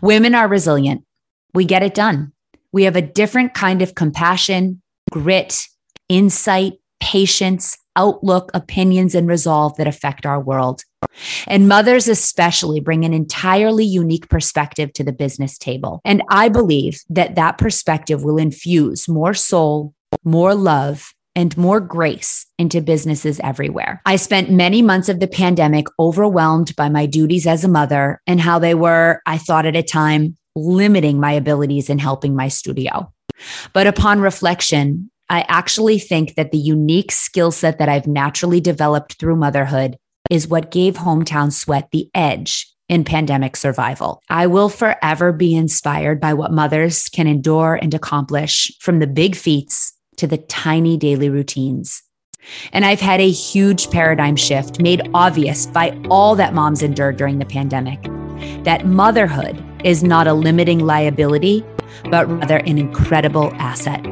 Women 0.00 0.34
are 0.34 0.48
resilient. 0.48 1.04
We 1.54 1.64
get 1.64 1.82
it 1.82 1.94
done. 1.94 2.32
We 2.72 2.84
have 2.84 2.96
a 2.96 3.02
different 3.02 3.54
kind 3.54 3.82
of 3.82 3.94
compassion, 3.94 4.82
grit, 5.10 5.66
insight, 6.08 6.74
patience, 7.00 7.76
outlook, 7.96 8.50
opinions, 8.54 9.14
and 9.14 9.28
resolve 9.28 9.76
that 9.76 9.86
affect 9.86 10.26
our 10.26 10.40
world. 10.40 10.82
And 11.46 11.68
mothers, 11.68 12.08
especially, 12.08 12.80
bring 12.80 13.04
an 13.04 13.14
entirely 13.14 13.84
unique 13.84 14.28
perspective 14.28 14.92
to 14.94 15.04
the 15.04 15.12
business 15.12 15.56
table. 15.58 16.00
And 16.04 16.22
I 16.28 16.48
believe 16.48 17.00
that 17.10 17.36
that 17.36 17.58
perspective 17.58 18.24
will 18.24 18.38
infuse 18.38 19.08
more 19.08 19.34
soul, 19.34 19.94
more 20.24 20.54
love, 20.54 21.13
and 21.36 21.56
more 21.56 21.80
grace 21.80 22.46
into 22.58 22.80
businesses 22.80 23.40
everywhere. 23.40 24.00
I 24.06 24.16
spent 24.16 24.50
many 24.50 24.82
months 24.82 25.08
of 25.08 25.20
the 25.20 25.26
pandemic 25.26 25.86
overwhelmed 25.98 26.74
by 26.76 26.88
my 26.88 27.06
duties 27.06 27.46
as 27.46 27.64
a 27.64 27.68
mother 27.68 28.20
and 28.26 28.40
how 28.40 28.58
they 28.58 28.74
were, 28.74 29.20
I 29.26 29.38
thought 29.38 29.66
at 29.66 29.76
a 29.76 29.82
time, 29.82 30.36
limiting 30.54 31.20
my 31.20 31.32
abilities 31.32 31.90
in 31.90 31.98
helping 31.98 32.36
my 32.36 32.48
studio. 32.48 33.12
But 33.72 33.86
upon 33.86 34.20
reflection, 34.20 35.10
I 35.28 35.44
actually 35.48 35.98
think 35.98 36.34
that 36.34 36.52
the 36.52 36.58
unique 36.58 37.10
skill 37.10 37.50
set 37.50 37.78
that 37.78 37.88
I've 37.88 38.06
naturally 38.06 38.60
developed 38.60 39.18
through 39.18 39.36
motherhood 39.36 39.96
is 40.30 40.48
what 40.48 40.70
gave 40.70 40.94
Hometown 40.94 41.52
Sweat 41.52 41.88
the 41.90 42.08
edge 42.14 42.70
in 42.88 43.04
pandemic 43.04 43.56
survival. 43.56 44.22
I 44.28 44.46
will 44.46 44.68
forever 44.68 45.32
be 45.32 45.54
inspired 45.54 46.20
by 46.20 46.34
what 46.34 46.52
mothers 46.52 47.08
can 47.08 47.26
endure 47.26 47.78
and 47.80 47.94
accomplish 47.94 48.70
from 48.80 48.98
the 48.98 49.06
big 49.06 49.34
feats 49.34 49.93
to 50.16 50.26
the 50.26 50.38
tiny 50.38 50.96
daily 50.96 51.28
routines. 51.28 52.02
And 52.72 52.84
I've 52.84 53.00
had 53.00 53.20
a 53.20 53.30
huge 53.30 53.90
paradigm 53.90 54.36
shift 54.36 54.80
made 54.80 55.08
obvious 55.14 55.66
by 55.66 55.98
all 56.10 56.34
that 56.36 56.54
moms 56.54 56.82
endured 56.82 57.16
during 57.16 57.38
the 57.38 57.46
pandemic 57.46 58.02
that 58.64 58.86
motherhood 58.86 59.62
is 59.84 60.02
not 60.02 60.26
a 60.26 60.34
limiting 60.34 60.80
liability, 60.80 61.64
but 62.10 62.28
rather 62.28 62.58
an 62.58 62.78
incredible 62.78 63.52
asset. 63.54 64.04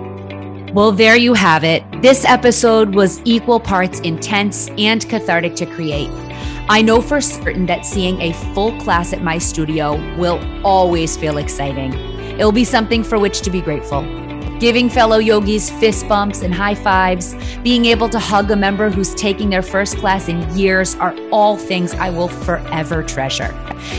Well, 0.72 0.92
there 0.92 1.16
you 1.16 1.34
have 1.34 1.64
it. 1.64 1.82
This 2.00 2.24
episode 2.24 2.94
was 2.94 3.20
equal 3.24 3.60
parts 3.60 4.00
intense 4.00 4.70
and 4.78 5.06
cathartic 5.08 5.54
to 5.56 5.66
create. 5.66 6.08
I 6.68 6.80
know 6.80 7.02
for 7.02 7.20
certain 7.20 7.66
that 7.66 7.84
seeing 7.84 8.20
a 8.20 8.32
full 8.54 8.78
class 8.80 9.12
at 9.12 9.22
my 9.22 9.36
studio 9.36 9.96
will 10.16 10.40
always 10.64 11.16
feel 11.16 11.36
exciting. 11.36 11.92
It'll 12.38 12.52
be 12.52 12.64
something 12.64 13.04
for 13.04 13.18
which 13.18 13.42
to 13.42 13.50
be 13.50 13.60
grateful 13.60 14.02
giving 14.62 14.88
fellow 14.88 15.18
yogis 15.18 15.70
fist 15.80 16.06
bumps 16.06 16.42
and 16.42 16.54
high 16.54 16.76
fives, 16.76 17.34
being 17.64 17.84
able 17.86 18.08
to 18.08 18.20
hug 18.20 18.48
a 18.48 18.54
member 18.54 18.90
who's 18.90 19.12
taking 19.16 19.50
their 19.50 19.60
first 19.60 19.96
class 19.96 20.28
in 20.28 20.38
years 20.56 20.94
are 20.94 21.16
all 21.32 21.56
things 21.56 21.94
I 21.94 22.10
will 22.10 22.28
forever 22.28 23.02
treasure. 23.02 23.52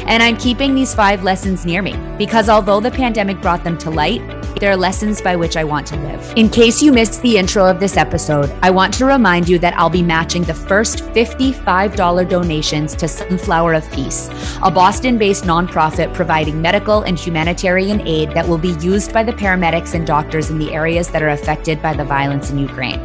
And 0.07 0.23
I'm 0.23 0.37
keeping 0.37 0.73
these 0.73 0.95
five 0.95 1.21
lessons 1.21 1.65
near 1.65 1.81
me 1.81 1.97
because 2.17 2.47
although 2.47 2.79
the 2.79 2.91
pandemic 2.91 3.41
brought 3.41 3.65
them 3.65 3.77
to 3.79 3.89
light, 3.89 4.21
they're 4.59 4.77
lessons 4.77 5.21
by 5.21 5.35
which 5.35 5.57
I 5.57 5.63
want 5.63 5.87
to 5.87 5.95
live. 5.95 6.33
In 6.35 6.49
case 6.49 6.81
you 6.81 6.91
missed 6.91 7.21
the 7.21 7.37
intro 7.37 7.65
of 7.65 7.79
this 7.79 7.97
episode, 7.97 8.53
I 8.61 8.69
want 8.69 8.93
to 8.95 9.05
remind 9.05 9.49
you 9.49 9.59
that 9.59 9.77
I'll 9.77 9.89
be 9.89 10.01
matching 10.03 10.43
the 10.43 10.53
first 10.53 10.99
$55 10.99 12.29
donations 12.29 12.95
to 12.95 13.07
Sunflower 13.07 13.73
of 13.73 13.91
Peace, 13.91 14.29
a 14.63 14.71
Boston 14.71 15.17
based 15.17 15.43
nonprofit 15.43 16.13
providing 16.13 16.61
medical 16.61 17.01
and 17.01 17.19
humanitarian 17.19 18.07
aid 18.07 18.31
that 18.31 18.47
will 18.47 18.57
be 18.57 18.75
used 18.79 19.13
by 19.13 19.23
the 19.23 19.33
paramedics 19.33 19.93
and 19.93 20.07
doctors 20.07 20.49
in 20.49 20.57
the 20.57 20.73
areas 20.73 21.09
that 21.09 21.21
are 21.21 21.29
affected 21.29 21.81
by 21.81 21.93
the 21.93 22.05
violence 22.05 22.49
in 22.49 22.57
Ukraine. 22.57 22.99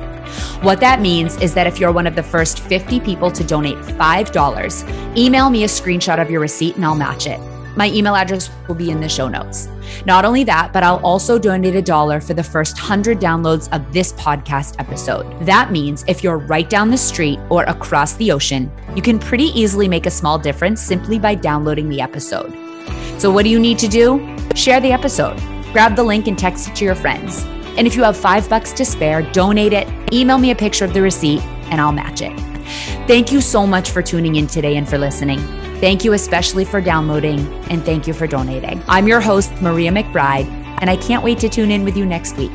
What 0.63 0.81
that 0.81 1.01
means 1.01 1.37
is 1.41 1.55
that 1.55 1.67
if 1.67 1.79
you're 1.79 1.93
one 1.93 2.07
of 2.07 2.15
the 2.15 2.23
first 2.23 2.61
50 2.61 3.01
people 3.01 3.31
to 3.31 3.45
donate 3.45 3.77
$5, 3.77 5.17
email 5.17 5.51
me 5.51 5.65
a 5.65 5.69
screenshot 5.69 6.21
of 6.21 6.31
your 6.31 6.41
receipt 6.41 6.77
and 6.77 6.85
I'll 6.85 6.95
match 6.95 7.27
it. 7.27 7.41
My 7.79 7.91
email 7.91 8.17
address 8.17 8.51
will 8.67 8.75
be 8.75 8.91
in 8.91 9.01
the 9.01 9.09
show 9.09 9.29
notes. 9.29 9.69
Not 10.05 10.25
only 10.25 10.43
that, 10.43 10.73
but 10.73 10.83
I'll 10.83 10.99
also 11.05 11.39
donate 11.39 11.77
a 11.77 11.81
dollar 11.81 12.21
for 12.21 12.35
the 12.35 12.43
first 12.43 12.75
100 12.77 13.21
downloads 13.21 13.73
of 13.73 13.93
this 13.93 14.13
podcast 14.15 14.75
episode. 14.81 15.25
That 15.47 15.71
means 15.71 16.05
if 16.09 16.25
you're 16.25 16.39
right 16.39 16.69
down 16.69 16.91
the 16.91 16.99
street 16.99 17.39
or 17.51 17.63
across 17.63 18.15
the 18.15 18.33
ocean, 18.33 18.69
you 18.97 19.01
can 19.01 19.21
pretty 19.21 19.57
easily 19.57 19.87
make 19.87 20.07
a 20.07 20.11
small 20.11 20.41
difference 20.41 20.83
simply 20.83 21.21
by 21.21 21.37
downloading 21.37 21.89
the 21.89 22.01
episode. 22.01 22.53
So, 23.17 23.31
what 23.31 23.45
do 23.45 23.49
you 23.49 23.61
need 23.61 23.79
to 23.79 23.87
do? 23.87 24.37
Share 24.57 24.81
the 24.81 24.91
episode, 24.91 25.39
grab 25.73 25.95
the 25.95 26.03
link 26.03 26.27
and 26.27 26.37
text 26.37 26.69
it 26.69 26.75
to 26.75 26.85
your 26.85 26.97
friends. 26.97 27.45
And 27.77 27.87
if 27.87 27.95
you 27.95 28.03
have 28.03 28.17
five 28.17 28.49
bucks 28.49 28.73
to 28.73 28.85
spare, 28.85 29.23
donate 29.31 29.73
it, 29.73 29.87
email 30.13 30.39
me 30.39 30.51
a 30.51 30.57
picture 30.57 30.85
of 30.85 30.95
the 30.95 31.03
receipt, 31.03 31.43
and 31.71 31.81
I'll 31.81 31.93
match 31.93 32.23
it. 32.23 32.37
Thank 33.07 33.31
you 33.31 33.41
so 33.41 33.69
much 33.69 33.93
for 33.93 34.03
tuning 34.03 34.35
in 34.35 34.49
today 34.49 34.77
and 34.77 34.89
for 34.89 34.99
listening. 34.99 35.39
Thank 35.81 36.05
you 36.05 36.13
especially 36.13 36.65
for 36.65 36.81
downloading 36.81 37.39
and 37.71 37.85
thank 37.85 38.09
you 38.09 38.13
for 38.13 38.27
donating. 38.27 38.83
I'm 38.89 39.07
your 39.07 39.21
host, 39.21 39.53
Maria 39.63 39.93
McBride, 39.93 40.49
and 40.81 40.91
I 40.91 40.97
can't 40.97 41.23
wait 41.23 41.39
to 41.39 41.49
tune 41.49 41.71
in 41.71 41.85
with 41.85 41.97
you 41.97 42.05
next 42.05 42.37
week. 42.37 42.51